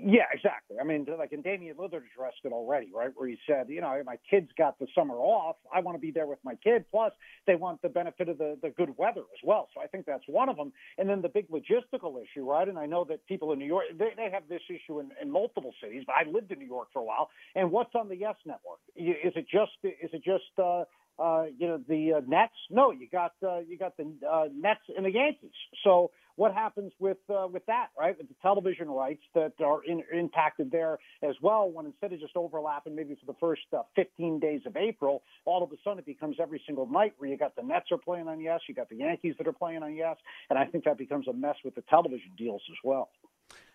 Yeah, 0.00 0.24
exactly. 0.32 0.76
I 0.80 0.84
mean, 0.84 1.06
like, 1.18 1.32
and 1.32 1.42
Damian 1.42 1.76
Lillard 1.76 2.02
addressed 2.12 2.38
it 2.44 2.52
already, 2.52 2.88
right? 2.94 3.10
Where 3.14 3.28
he 3.28 3.36
said, 3.48 3.68
you 3.68 3.80
know, 3.80 4.00
my 4.06 4.16
kids 4.30 4.48
got 4.56 4.78
the 4.78 4.86
summer 4.94 5.16
off. 5.16 5.56
I 5.74 5.80
want 5.80 5.96
to 5.96 6.00
be 6.00 6.12
there 6.12 6.26
with 6.26 6.38
my 6.44 6.54
kid. 6.56 6.84
Plus, 6.90 7.12
they 7.46 7.56
want 7.56 7.82
the 7.82 7.88
benefit 7.88 8.28
of 8.28 8.38
the, 8.38 8.56
the 8.62 8.70
good 8.70 8.96
weather 8.96 9.22
as 9.22 9.40
well. 9.42 9.68
So 9.74 9.80
I 9.80 9.86
think 9.86 10.06
that's 10.06 10.22
one 10.26 10.48
of 10.48 10.56
them. 10.56 10.72
And 10.98 11.08
then 11.08 11.20
the 11.20 11.28
big 11.28 11.48
logistical 11.50 12.14
issue, 12.22 12.48
right? 12.48 12.68
And 12.68 12.78
I 12.78 12.86
know 12.86 13.04
that 13.08 13.26
people 13.26 13.52
in 13.52 13.58
New 13.58 13.66
York, 13.66 13.86
they, 13.98 14.10
they 14.16 14.30
have 14.30 14.44
this 14.48 14.62
issue 14.68 15.00
in, 15.00 15.10
in 15.20 15.30
multiple 15.30 15.74
cities, 15.82 16.04
but 16.06 16.14
I 16.14 16.30
lived 16.30 16.52
in 16.52 16.58
New 16.58 16.66
York 16.66 16.88
for 16.92 17.00
a 17.00 17.04
while. 17.04 17.30
And 17.56 17.72
what's 17.72 17.94
on 17.94 18.08
the 18.08 18.16
Yes 18.16 18.36
Network? 18.44 18.78
Is 18.94 19.32
it 19.34 19.46
just, 19.50 19.72
is 19.82 20.10
it 20.12 20.22
just, 20.22 20.58
uh, 20.62 20.84
uh, 21.18 21.44
you 21.56 21.66
know 21.66 21.80
the 21.88 22.14
uh, 22.14 22.20
Nets. 22.26 22.54
No, 22.70 22.90
you 22.90 23.08
got 23.10 23.32
uh, 23.42 23.60
you 23.60 23.78
got 23.78 23.96
the 23.96 24.12
uh, 24.28 24.44
Nets 24.54 24.80
and 24.96 25.04
the 25.04 25.12
Yankees. 25.12 25.50
So 25.84 26.10
what 26.36 26.54
happens 26.54 26.92
with 27.00 27.18
uh, 27.28 27.48
with 27.52 27.66
that, 27.66 27.88
right? 27.98 28.16
With 28.16 28.28
the 28.28 28.34
television 28.40 28.88
rights 28.88 29.22
that 29.34 29.54
are 29.64 29.82
in, 29.84 30.02
impacted 30.12 30.70
there 30.70 30.98
as 31.22 31.34
well. 31.42 31.68
When 31.70 31.86
instead 31.86 32.12
of 32.12 32.20
just 32.20 32.36
overlapping 32.36 32.94
maybe 32.94 33.16
for 33.16 33.26
the 33.26 33.38
first 33.40 33.62
uh, 33.76 33.82
15 33.96 34.38
days 34.38 34.60
of 34.64 34.76
April, 34.76 35.22
all 35.44 35.64
of 35.64 35.72
a 35.72 35.76
sudden 35.82 35.98
it 35.98 36.06
becomes 36.06 36.36
every 36.40 36.62
single 36.64 36.86
night 36.86 37.14
where 37.18 37.28
you 37.28 37.36
got 37.36 37.56
the 37.56 37.62
Nets 37.62 37.86
are 37.90 37.98
playing 37.98 38.28
on 38.28 38.40
Yes, 38.40 38.60
you 38.68 38.74
got 38.74 38.88
the 38.88 38.96
Yankees 38.96 39.34
that 39.38 39.48
are 39.48 39.52
playing 39.52 39.82
on 39.82 39.94
Yes, 39.96 40.16
and 40.48 40.58
I 40.58 40.64
think 40.64 40.84
that 40.84 40.96
becomes 40.96 41.26
a 41.26 41.32
mess 41.32 41.56
with 41.64 41.74
the 41.74 41.82
television 41.90 42.30
deals 42.36 42.62
as 42.70 42.76
well. 42.84 43.10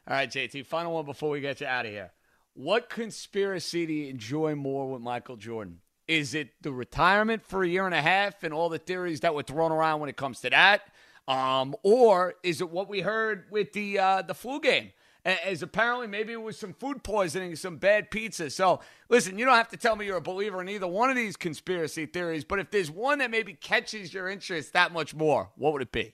All 0.07 0.15
right, 0.15 0.29
JT. 0.29 0.65
Final 0.65 0.93
one 0.93 1.05
before 1.05 1.31
we 1.31 1.41
get 1.41 1.59
you 1.59 1.67
out 1.67 1.85
of 1.85 1.91
here. 1.91 2.11
What 2.53 2.89
conspiracy 2.89 3.85
do 3.85 3.93
you 3.93 4.09
enjoy 4.09 4.55
more 4.55 4.89
with 4.89 5.01
Michael 5.01 5.37
Jordan? 5.37 5.79
Is 6.07 6.33
it 6.33 6.49
the 6.61 6.71
retirement 6.71 7.45
for 7.45 7.63
a 7.63 7.67
year 7.67 7.85
and 7.85 7.95
a 7.95 8.01
half 8.01 8.43
and 8.43 8.53
all 8.53 8.69
the 8.69 8.77
theories 8.77 9.21
that 9.21 9.33
were 9.33 9.43
thrown 9.43 9.71
around 9.71 10.01
when 10.01 10.09
it 10.09 10.17
comes 10.17 10.41
to 10.41 10.49
that? 10.49 10.81
Um, 11.27 11.75
or 11.83 12.35
is 12.43 12.59
it 12.59 12.69
what 12.69 12.89
we 12.89 13.01
heard 13.01 13.45
with 13.49 13.71
the 13.73 13.99
uh, 13.99 14.21
the 14.21 14.33
flu 14.33 14.59
game? 14.59 14.91
As 15.25 15.63
apparently 15.63 16.07
maybe 16.07 16.33
it 16.33 16.41
was 16.41 16.59
some 16.59 16.73
food 16.73 17.01
poisoning, 17.01 17.55
some 17.55 17.77
bad 17.77 18.11
pizza. 18.11 18.49
So 18.49 18.81
listen, 19.07 19.39
you 19.39 19.45
don't 19.45 19.55
have 19.55 19.69
to 19.69 19.77
tell 19.77 19.95
me 19.95 20.05
you're 20.05 20.17
a 20.17 20.21
believer 20.21 20.61
in 20.61 20.67
either 20.67 20.87
one 20.87 21.09
of 21.09 21.15
these 21.15 21.37
conspiracy 21.37 22.05
theories, 22.05 22.43
but 22.43 22.59
if 22.59 22.71
there's 22.71 22.91
one 22.91 23.19
that 23.19 23.31
maybe 23.31 23.53
catches 23.53 24.13
your 24.13 24.27
interest 24.27 24.73
that 24.73 24.91
much 24.91 25.15
more, 25.15 25.49
what 25.55 25.71
would 25.71 25.81
it 25.81 25.93
be? 25.93 26.13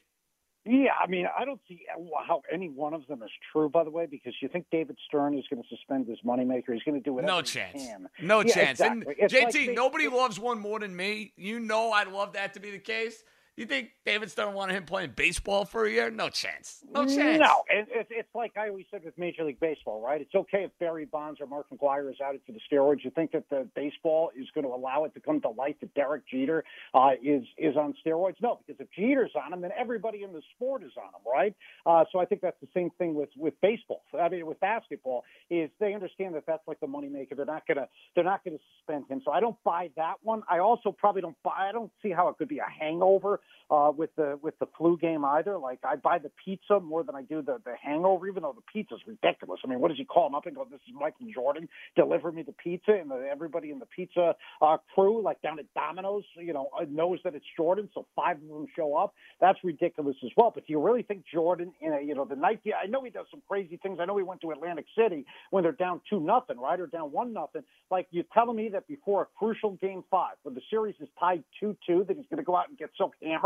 Yeah, 0.69 0.91
I 1.03 1.07
mean, 1.07 1.27
I 1.35 1.45
don't 1.45 1.59
see 1.67 1.81
uh, 1.91 1.99
how 2.27 2.43
any 2.51 2.69
one 2.69 2.93
of 2.93 3.07
them 3.07 3.23
is 3.23 3.31
true. 3.51 3.69
By 3.69 3.83
the 3.83 3.89
way, 3.89 4.05
because 4.05 4.35
you 4.39 4.47
think 4.47 4.67
David 4.71 4.97
Stern 5.07 5.35
is 5.35 5.43
going 5.49 5.63
to 5.63 5.67
suspend 5.67 6.07
his 6.07 6.19
moneymaker, 6.23 6.73
he's 6.73 6.83
going 6.83 7.01
to 7.01 7.03
do 7.03 7.17
it. 7.17 7.25
No 7.25 7.41
chance. 7.41 7.87
No 8.21 8.41
yeah, 8.41 8.53
chance. 8.53 8.79
Exactly. 8.79 9.15
And 9.19 9.31
JT, 9.31 9.67
like 9.67 9.75
nobody 9.75 10.07
loves 10.07 10.39
one 10.39 10.59
more 10.59 10.79
than 10.79 10.95
me. 10.95 11.33
You 11.37 11.59
know, 11.59 11.91
I'd 11.91 12.09
love 12.09 12.33
that 12.33 12.53
to 12.53 12.59
be 12.59 12.69
the 12.69 12.77
case. 12.77 13.23
You 13.59 13.65
think 13.65 13.91
David 14.05 14.31
Stern 14.31 14.53
wanted 14.53 14.77
him 14.77 14.85
playing 14.85 15.11
baseball 15.17 15.65
for 15.65 15.83
a 15.83 15.91
year? 15.91 16.09
No 16.09 16.29
chance. 16.29 16.81
No 16.93 17.05
chance. 17.05 17.41
No, 17.41 17.63
it, 17.69 17.89
it, 17.91 18.07
it's 18.09 18.33
like 18.33 18.55
I 18.55 18.69
always 18.69 18.85
said 18.89 19.03
with 19.03 19.17
Major 19.17 19.43
League 19.43 19.59
Baseball, 19.59 20.01
right? 20.01 20.21
It's 20.21 20.33
okay 20.33 20.63
if 20.63 20.71
Barry 20.79 21.03
Bonds 21.03 21.41
or 21.41 21.45
Mark 21.45 21.65
McGwire 21.69 22.09
is 22.09 22.15
added 22.25 22.39
to 22.47 22.53
the 22.53 22.59
steroids. 22.71 23.03
You 23.03 23.11
think 23.11 23.33
that 23.33 23.49
the 23.49 23.67
baseball 23.75 24.31
is 24.33 24.47
going 24.55 24.63
to 24.63 24.71
allow 24.71 25.03
it 25.03 25.13
to 25.15 25.19
come 25.19 25.41
to 25.41 25.49
light 25.49 25.77
that 25.81 25.93
Derek 25.93 26.25
Jeter 26.25 26.63
uh, 26.93 27.09
is 27.21 27.43
is 27.57 27.75
on 27.75 27.95
steroids? 28.01 28.35
No, 28.41 28.61
because 28.65 28.79
if 28.79 28.89
Jeter's 28.97 29.31
on 29.35 29.51
him, 29.51 29.59
then 29.59 29.71
everybody 29.77 30.23
in 30.23 30.31
the 30.31 30.41
sport 30.55 30.81
is 30.81 30.93
on 30.95 31.07
him, 31.07 31.29
right? 31.29 31.53
Uh, 31.85 32.05
so 32.13 32.19
I 32.19 32.23
think 32.23 32.39
that's 32.39 32.61
the 32.61 32.69
same 32.73 32.91
thing 32.97 33.13
with 33.13 33.29
with 33.35 33.55
baseball. 33.61 34.03
I 34.17 34.29
mean, 34.29 34.45
with 34.45 34.61
basketball, 34.61 35.25
is 35.49 35.69
they 35.81 35.93
understand 35.93 36.33
that 36.35 36.45
that's 36.47 36.65
like 36.65 36.79
the 36.79 36.87
moneymaker. 36.87 37.35
They're 37.35 37.45
not 37.45 37.67
gonna 37.67 37.89
they're 38.15 38.23
not 38.23 38.41
gonna 38.45 38.59
suspend 38.77 39.07
him. 39.09 39.21
So 39.25 39.33
I 39.33 39.41
don't 39.41 39.61
buy 39.65 39.89
that 39.97 40.15
one. 40.23 40.43
I 40.49 40.59
also 40.59 40.93
probably 40.93 41.21
don't 41.21 41.35
buy. 41.43 41.67
I 41.67 41.73
don't 41.73 41.91
see 42.01 42.11
how 42.11 42.29
it 42.29 42.37
could 42.37 42.47
be 42.47 42.59
a 42.59 42.69
hangover 42.79 43.41
uh, 43.69 43.91
with 43.95 44.15
the 44.15 44.39
with 44.41 44.57
the 44.59 44.67
flu 44.77 44.97
game 44.97 45.23
either. 45.23 45.57
Like 45.57 45.79
I 45.83 45.95
buy 45.95 46.17
the 46.17 46.31
pizza 46.43 46.79
more 46.79 47.03
than 47.03 47.15
I 47.15 47.23
do 47.23 47.41
the 47.41 47.59
the 47.63 47.75
hangover, 47.81 48.27
even 48.27 48.43
though 48.43 48.55
the 48.55 48.63
pizza's 48.73 49.01
ridiculous. 49.05 49.59
I 49.63 49.67
mean, 49.67 49.79
what 49.79 49.89
does 49.89 49.97
he 49.97 50.05
call 50.05 50.27
him 50.27 50.35
up 50.35 50.45
and 50.45 50.55
go, 50.55 50.65
"This 50.69 50.79
is 50.87 50.93
Michael 50.93 51.27
Jordan, 51.33 51.69
deliver 51.95 52.31
me 52.31 52.43
the 52.43 52.53
pizza," 52.53 52.93
and 52.93 53.09
the, 53.09 53.27
everybody 53.31 53.71
in 53.71 53.79
the 53.79 53.85
pizza 53.85 54.35
uh, 54.61 54.77
crew, 54.93 55.21
like 55.21 55.41
down 55.41 55.59
at 55.59 55.65
Domino's, 55.73 56.23
you 56.37 56.53
know, 56.53 56.69
uh, 56.79 56.85
knows 56.89 57.19
that 57.23 57.35
it's 57.35 57.45
Jordan, 57.55 57.89
so 57.93 58.05
five 58.15 58.37
of 58.37 58.47
them 58.47 58.65
show 58.75 58.95
up. 58.95 59.13
That's 59.39 59.59
ridiculous 59.63 60.15
as 60.23 60.31
well. 60.35 60.51
But 60.53 60.65
do 60.67 60.73
you 60.73 60.81
really 60.81 61.03
think 61.03 61.23
Jordan, 61.31 61.73
in 61.81 61.93
a, 61.93 62.01
you 62.01 62.15
know, 62.15 62.25
the 62.25 62.35
night? 62.35 62.61
I 62.81 62.87
know 62.87 63.03
he 63.03 63.09
does 63.09 63.27
some 63.31 63.41
crazy 63.47 63.77
things. 63.81 63.99
I 64.01 64.05
know 64.05 64.17
he 64.17 64.23
went 64.23 64.41
to 64.41 64.51
Atlantic 64.51 64.85
City 64.97 65.25
when 65.51 65.63
they're 65.63 65.71
down 65.71 66.01
two 66.09 66.19
nothing, 66.19 66.59
right, 66.59 66.79
or 66.79 66.87
down 66.87 67.11
one 67.11 67.33
nothing. 67.33 67.63
Like 67.91 68.07
you're 68.11 68.25
telling 68.33 68.55
me 68.55 68.69
that 68.69 68.87
before 68.87 69.23
a 69.23 69.27
crucial 69.37 69.71
game 69.81 70.03
five, 70.11 70.35
when 70.43 70.55
the 70.55 70.61
series 70.69 70.95
is 70.99 71.07
tied 71.19 71.43
two 71.59 71.75
two, 71.85 72.03
that 72.07 72.17
he's 72.17 72.25
going 72.29 72.37
to 72.37 72.43
go 72.43 72.55
out 72.55 72.69
and 72.69 72.77
get 72.77 72.89
so 72.97 73.11
hammered 73.21 73.38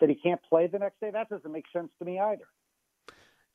that 0.00 0.08
he 0.08 0.14
can't 0.14 0.40
play 0.48 0.66
the 0.66 0.78
next 0.78 1.00
day? 1.00 1.10
That 1.10 1.28
doesn't 1.28 1.50
make 1.50 1.64
sense 1.72 1.90
to 1.98 2.04
me 2.04 2.18
either. 2.18 2.44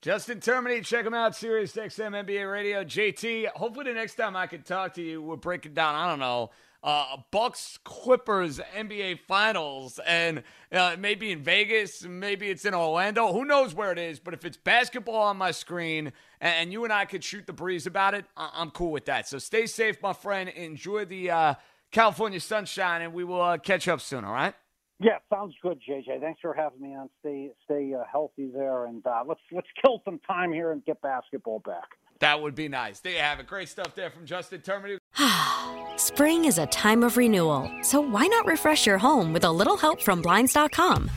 Justin 0.01 0.41
Termine, 0.41 0.84
check 0.84 1.06
him 1.06 1.13
out, 1.13 1.34
Sirius 1.34 1.73
XM 1.73 2.25
NBA 2.25 2.51
Radio. 2.51 2.84
JT, 2.84 3.47
hopefully 3.47 3.86
the 3.86 3.93
next 3.93 4.15
time 4.15 4.36
I 4.36 4.47
can 4.47 4.62
talk 4.62 4.95
to 4.95 5.01
you, 5.01 5.21
we're 5.21 5.38
breaking 5.38 5.73
down, 5.73 5.95
I 5.95 6.10
don't 6.10 6.19
know, 6.19 6.51
uh, 6.84 7.17
Bucks 7.32 7.79
Clippers 7.86 8.60
NBA 8.75 9.19
Finals, 9.21 10.01
and 10.06 10.43
uh, 10.73 10.97
maybe 10.99 11.32
in 11.32 11.41
Vegas, 11.41 12.03
maybe 12.03 12.49
it's 12.49 12.65
in 12.65 12.73
Orlando. 12.73 13.32
Who 13.32 13.45
knows 13.45 13.73
where 13.73 13.93
it 13.93 13.97
is? 13.97 14.19
But 14.19 14.34
if 14.34 14.43
it's 14.43 14.58
basketball 14.58 15.21
on 15.21 15.38
my 15.38 15.51
screen 15.51 16.08
and, 16.41 16.56
and 16.56 16.73
you 16.73 16.84
and 16.84 16.91
I 16.91 17.06
could 17.06 17.23
shoot 17.23 17.47
the 17.47 17.53
breeze 17.53 17.88
about 17.88 18.13
it, 18.13 18.25
I- 18.36 18.62
am 18.62 18.71
cool 18.71 18.91
with 18.91 19.06
that. 19.06 19.29
So 19.29 19.38
stay 19.38 19.65
safe, 19.65 20.01
my 20.01 20.12
friend. 20.12 20.49
Enjoy 20.49 21.06
the 21.06 21.32
uh, 21.32 21.53
California 21.91 22.41
sunshine, 22.41 23.01
and 23.01 23.13
we 23.13 23.23
will 23.23 23.41
uh, 23.41 23.58
catch 23.58 23.88
up 23.88 24.01
soon. 24.01 24.25
All 24.25 24.34
right. 24.34 24.53
Yeah, 24.99 25.17
sounds 25.29 25.56
good, 25.62 25.79
JJ. 25.88 26.21
Thanks 26.21 26.39
for 26.41 26.53
having 26.53 26.82
me 26.82 26.95
on. 26.95 27.10
Stay 27.19 27.51
stay 27.65 27.93
uh, 27.93 28.03
healthy 28.10 28.49
there, 28.53 28.86
and 28.86 29.06
uh, 29.06 29.23
let's 29.27 29.41
let's 29.51 29.67
kill 29.84 30.01
some 30.06 30.19
time 30.19 30.53
here 30.53 30.71
and 30.71 30.84
get 30.86 31.01
basketball 31.01 31.60
back. 31.60 31.89
That 32.19 32.41
would 32.41 32.56
be 32.56 32.69
nice. 32.69 32.99
There 32.99 33.12
you 33.12 33.19
have 33.19 33.39
it. 33.39 33.47
Great 33.47 33.69
stuff 33.69 33.95
there 33.95 34.10
from 34.10 34.25
Justin 34.25 34.62
Termine. 34.62 34.97
Spring 35.97 36.45
is 36.45 36.58
a 36.58 36.67
time 36.67 37.03
of 37.03 37.17
renewal, 37.17 37.69
so 37.82 37.99
why 37.99 38.27
not 38.27 38.45
refresh 38.45 38.86
your 38.86 38.97
home 38.97 39.34
with 39.34 39.43
a 39.43 39.51
little 39.51 39.77
help 39.77 40.01
from 40.01 40.21
Blinds.com? 40.21 41.10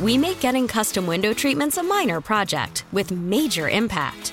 We 0.00 0.18
make 0.18 0.40
getting 0.40 0.66
custom 0.66 1.06
window 1.06 1.32
treatments 1.32 1.76
a 1.76 1.82
minor 1.82 2.20
project 2.20 2.84
with 2.92 3.10
major 3.12 3.68
impact. 3.68 4.32